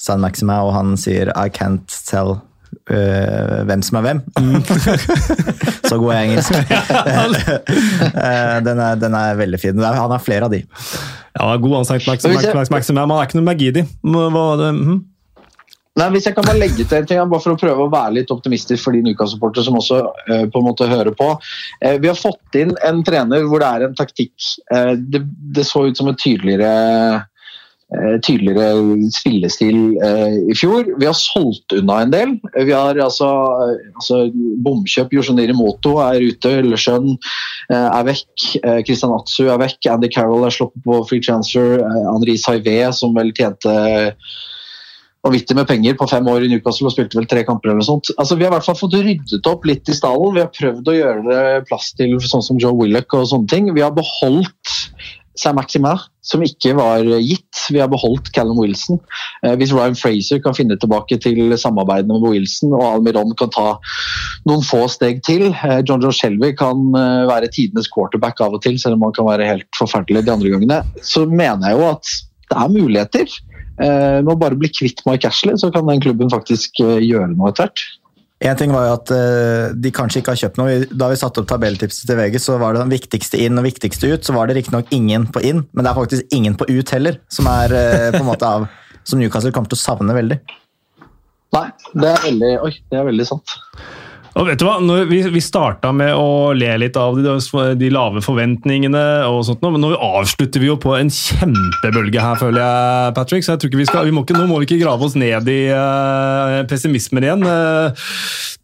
San 0.00 0.22
Maxima, 0.24 0.56
og 0.66 0.74
han 0.76 0.96
sier 1.00 1.32
'I 1.32 1.48
can't 1.52 1.88
tell 2.08 2.30
uh, 2.90 3.58
hvem 3.68 3.82
som 3.84 3.98
er 4.00 4.04
hvem'. 4.08 4.22
Så 5.88 5.98
god 5.98 6.14
er 6.14 6.20
engelsk. 6.22 6.52
uh, 6.56 6.56
den, 8.66 8.78
er, 8.78 8.94
den, 9.00 9.14
er, 9.14 9.34
veldig 9.40 9.60
fin. 9.60 9.82
Han 9.82 10.14
har 10.14 10.22
flere 10.22 10.44
av 10.48 10.52
de. 10.54 10.60
Ja, 11.32 11.56
god 11.56 11.76
ansikt, 11.82 12.06
Max, 12.06 12.24
Max, 12.24 12.54
Max, 12.54 12.70
Maximum. 12.70 13.10
Han 13.10 13.18
er 13.18 13.24
ikke 13.30 13.40
noe 13.40 13.56
hva 14.02 14.28
var 14.34 14.56
det, 14.60 14.70
Mm. 14.72 15.00
Nei, 16.00 16.06
hvis 16.14 16.24
jeg 16.24 16.36
kan 16.36 16.46
bare 16.46 16.60
legge 16.60 16.86
til 16.86 16.98
en 16.98 17.08
ting, 17.08 17.18
bare 17.28 17.44
for 17.44 17.52
å 17.52 17.60
prøve 17.60 17.84
å 17.84 17.92
være 17.92 18.16
litt 18.16 18.30
optimistisk 18.32 18.80
for 18.80 18.96
de 18.96 19.02
Newcastle-supportere 19.04 19.66
som 19.66 19.76
også 19.76 19.98
uh, 20.08 20.46
på 20.48 20.62
en 20.62 20.68
måte 20.70 20.88
hører 20.88 21.12
på. 21.18 21.34
Uh, 21.84 21.96
vi 22.00 22.08
har 22.08 22.16
fått 22.16 22.56
inn 22.56 22.72
en 22.86 23.02
trener 23.04 23.44
hvor 23.50 23.60
det 23.60 23.68
er 23.68 23.84
en 23.88 23.98
taktikk. 23.98 24.32
Uh, 24.72 24.94
det, 24.96 25.20
det, 25.52 25.66
så 25.68 25.84
ut 25.88 26.00
som 26.00 26.08
et 26.08 26.20
tydeligere 26.22 26.72
Eh, 27.92 28.14
tydeligere 28.24 29.10
spillestil 29.12 29.98
eh, 30.00 30.36
i 30.48 30.54
fjor. 30.56 30.86
Vi 30.96 31.04
har 31.04 31.16
solgt 31.18 31.74
unna 31.76 31.98
en 32.00 32.12
del. 32.14 32.30
Vi 32.54 32.72
har 32.72 32.96
altså, 32.96 33.28
eh, 33.66 33.90
altså 33.92 34.22
Bomkjøp 34.64 35.12
Yoshoniri 35.12 35.52
Moto 35.56 35.98
er 36.00 36.24
ute, 36.24 36.54
Lørsjøen 36.64 37.18
er 37.72 38.06
vekk. 38.08 38.46
Christian 38.86 39.12
Atsu 39.12 39.44
er 39.44 39.60
vekk. 39.60 39.90
Andy 39.92 40.08
Carroll 40.12 40.46
er 40.48 40.54
sluppet 40.54 40.82
på 40.86 41.02
free 41.08 41.24
transfer. 41.24 41.82
Henri 42.08 42.38
Saivé, 42.40 42.78
som 42.96 43.12
vel 43.16 43.32
tjente 43.36 43.72
vanvittig 45.22 45.56
med 45.56 45.68
penger 45.70 45.96
på 45.98 46.08
fem 46.10 46.26
år 46.28 46.44
i 46.44 46.50
Newcastle 46.50 46.88
og 46.90 46.94
spilte 46.96 47.18
vel 47.18 47.28
tre 47.30 47.44
kamper. 47.46 47.70
eller 47.70 47.82
noe 47.82 47.86
sånt. 47.88 48.10
Altså, 48.18 48.36
vi 48.36 48.46
har 48.46 48.52
i 48.52 48.56
hvert 48.56 48.66
fall 48.66 48.78
fått 48.80 48.98
ryddet 48.98 49.50
opp 49.50 49.66
litt 49.68 49.88
i 49.88 49.96
stallen. 49.96 50.34
Vi 50.34 50.42
har 50.42 50.52
prøvd 50.54 50.90
å 50.90 50.98
gjøre 50.98 51.24
det 51.28 51.66
plass 51.70 51.92
til 51.98 52.18
sånn 52.20 52.44
som 52.44 52.60
Joe 52.62 52.74
Willoch 52.80 53.18
og 53.18 53.28
sånne 53.30 53.50
ting. 53.52 53.70
Vi 53.74 53.84
har 53.84 53.94
beholdt 53.94 54.78
Sam 55.38 55.56
Maxima, 55.56 55.94
som 56.20 56.42
ikke 56.44 56.74
var 56.76 57.06
gitt. 57.22 57.60
Vi 57.72 57.80
har 57.80 57.88
beholdt 57.88 58.28
Callum 58.36 58.58
Wilson. 58.60 58.98
Eh, 59.46 59.54
hvis 59.60 59.72
Ryan 59.72 59.96
Fraser 59.96 60.42
kan 60.44 60.56
finne 60.56 60.76
tilbake 60.76 61.16
til 61.22 61.54
samarbeidene 61.56 62.18
med 62.18 62.34
Wilson, 62.34 62.74
og 62.76 62.84
Almiron 62.90 63.32
kan 63.38 63.52
ta 63.54 63.68
noen 64.48 64.66
få 64.66 64.84
steg 64.92 65.22
til 65.24 65.48
eh, 65.52 65.80
John 65.88 66.04
Joe 66.04 66.12
Shelby 66.12 66.52
kan 66.58 66.84
eh, 66.98 67.22
være 67.30 67.48
tidenes 67.54 67.88
quarterback 67.94 68.42
av 68.44 68.58
og 68.58 68.64
til, 68.66 68.76
selv 68.82 68.98
om 68.98 69.06
han 69.08 69.16
kan 69.16 69.30
være 69.30 69.48
helt 69.48 69.70
forferdelig 69.78 70.26
de 70.26 70.34
andre 70.34 70.52
gangene, 70.52 70.82
så 71.00 71.24
mener 71.30 71.70
jeg 71.70 71.80
jo 71.80 71.88
at 71.94 72.14
det 72.52 72.60
er 72.60 72.76
muligheter. 72.76 73.40
Med 73.78 74.28
å 74.28 74.38
bare 74.38 74.58
bli 74.58 74.68
kvitt 74.68 75.00
Mike 75.08 75.26
Ashley, 75.28 75.56
så 75.58 75.70
kan 75.72 75.88
den 75.88 76.02
klubben 76.04 76.30
faktisk 76.30 76.76
gjøre 76.82 77.30
noe 77.32 77.50
etter 77.50 77.66
hvert. 77.66 77.84
En 78.42 78.58
ting 78.58 78.72
var 78.74 78.88
jo 78.88 78.94
at 78.96 79.10
uh, 79.14 79.74
de 79.78 79.92
kanskje 79.94 80.18
ikke 80.20 80.32
har 80.34 80.40
kjøpt 80.40 80.58
noe. 80.58 80.78
Da 80.90 81.08
vi 81.12 81.18
satte 81.20 81.42
opp 81.42 81.48
tabelltipset 81.50 82.08
til 82.08 82.18
VG, 82.18 82.40
så 82.42 82.56
var 82.58 82.74
det 82.74 82.82
den 82.82 82.92
viktigste 82.92 83.38
inn 83.38 83.60
og 83.60 83.68
viktigste 83.68 84.10
ut. 84.10 84.26
Så 84.26 84.34
var 84.34 84.50
det 84.50 84.56
riktignok 84.58 84.90
ingen 84.94 85.28
på 85.30 85.44
inn, 85.46 85.62
men 85.70 85.86
det 85.86 85.92
er 85.92 85.98
faktisk 86.00 86.34
ingen 86.34 86.58
på 86.58 86.66
ut 86.70 86.94
heller. 86.94 87.20
Som 87.32 87.46
er 87.50 87.74
på 88.10 88.22
en 88.24 88.28
måte 88.28 88.48
av 88.48 88.66
Som 89.06 89.22
Newcastle 89.22 89.54
kommer 89.54 89.70
til 89.70 89.78
å 89.78 89.82
savne 89.82 90.14
veldig. 90.14 90.36
Nei, 91.52 91.66
det 91.98 92.08
er 92.08 92.22
veldig, 92.22 92.50
oi, 92.64 92.70
det 92.90 92.98
er 93.00 93.08
veldig 93.08 93.26
sant. 93.28 93.54
Og 94.32 94.46
vet 94.48 94.60
du 94.60 94.64
hva? 94.64 94.78
Når 94.80 95.10
vi, 95.10 95.18
vi 95.34 95.42
starta 95.44 95.90
med 95.92 96.14
å 96.16 96.52
le 96.56 96.70
litt 96.80 96.96
av 96.96 97.18
de, 97.20 97.34
de 97.76 97.90
lave 97.92 98.22
forventningene, 98.24 99.02
og 99.28 99.42
sånt, 99.44 99.64
men 99.64 99.82
nå 99.82 99.92
avslutter 99.92 100.62
vi 100.62 100.70
jo 100.70 100.78
på 100.80 100.94
en 100.96 101.12
kjempebølge 101.12 102.22
her, 102.22 102.38
føler 102.40 102.62
jeg, 102.62 103.14
Patrick. 103.18 103.44
Så 103.44 103.54
jeg 103.54 103.62
tror 103.62 103.72
ikke 103.72 103.82
vi 103.82 103.88
skal, 103.90 104.08
vi 104.08 104.14
må 104.16 104.24
ikke, 104.24 104.38
nå 104.38 104.48
må 104.48 104.62
vi 104.62 104.70
ikke 104.70 104.80
grave 104.84 105.04
oss 105.04 105.18
ned 105.20 105.50
i 105.52 105.60
uh, 105.76 106.62
pessimismen 106.70 107.28
igjen. 107.28 107.44
Uh, 107.44 108.08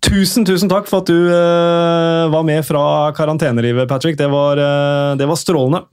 tusen, 0.04 0.48
tusen 0.48 0.72
takk 0.72 0.88
for 0.88 1.04
at 1.04 1.12
du 1.12 1.28
uh, 1.28 2.33
var 2.33 2.48
med 2.48 2.64
fra 2.64 3.12
karantenelivet, 3.16 3.90
Patrick. 3.90 4.16
Det 4.16 4.31
var, 4.33 4.57
det 5.20 5.28
var 5.28 5.40
strålende. 5.40 5.85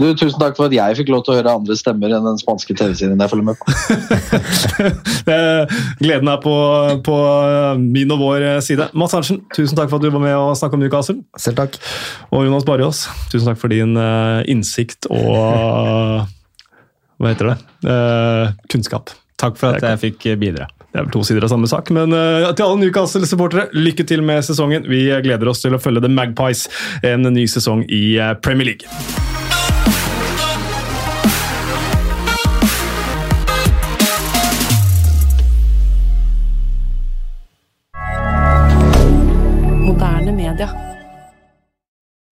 Du, 0.00 0.06
tusen 0.16 0.40
takk 0.40 0.56
for 0.56 0.70
at 0.70 0.72
jeg 0.72 0.96
fikk 0.96 1.10
lov 1.12 1.26
til 1.26 1.34
å 1.34 1.36
høre 1.36 1.52
andre 1.58 1.74
stemmer 1.76 2.12
enn 2.16 2.24
den 2.24 2.38
spanske 2.40 2.72
TV-serien 2.72 3.20
jeg 3.20 3.28
følger 3.28 3.46
med 3.50 3.58
på. 3.60 3.66
Gleden 6.00 6.30
er 6.32 6.40
på, 6.40 6.54
på, 7.04 7.16
min 7.82 8.14
og 8.14 8.22
vår 8.22 8.46
side. 8.64 8.88
Mats 8.96 9.16
Arntzen, 9.18 9.42
tusen 9.52 9.76
takk 9.76 9.90
for 9.92 10.00
at 10.00 10.06
du 10.06 10.14
var 10.14 10.24
med 10.24 10.36
og 10.38 10.54
snakket 10.56 10.78
om 10.78 10.84
Newcastle. 10.86 11.18
Selv 11.36 11.60
takk. 11.60 11.76
Og 12.32 12.46
Jonas 12.48 12.64
Barjås, 12.68 13.04
tusen 13.28 13.50
takk 13.50 13.60
for 13.60 13.72
din 13.72 13.92
uh, 14.00 14.40
innsikt 14.48 15.10
og 15.12 16.24
Hva 17.20 17.34
heter 17.34 17.50
det? 17.50 17.56
Uh, 17.84 18.54
kunnskap. 18.72 19.12
Takk 19.40 19.58
for 19.60 19.76
at 19.76 19.84
jeg 19.84 20.00
fikk 20.06 20.30
bidra. 20.40 20.70
Det 20.90 20.96
er 20.96 21.04
vel 21.04 21.12
to 21.12 21.20
sider 21.28 21.44
av 21.44 21.52
samme 21.52 21.68
sak, 21.68 21.92
men 21.92 22.16
uh, 22.16 22.48
til 22.56 22.64
alle 22.64 22.86
Newcastle-supportere, 22.86 23.68
lykke 23.76 24.08
til 24.08 24.24
med 24.24 24.40
sesongen. 24.48 24.88
Vi 24.88 25.04
gleder 25.28 25.52
oss 25.52 25.60
til 25.60 25.76
å 25.76 25.82
følge 25.82 26.06
The 26.06 26.12
Magpies 26.12 26.70
en 27.04 27.28
ny 27.28 27.44
sesong 27.52 27.84
i 27.92 28.16
Premier 28.40 28.72
League. 28.72 29.39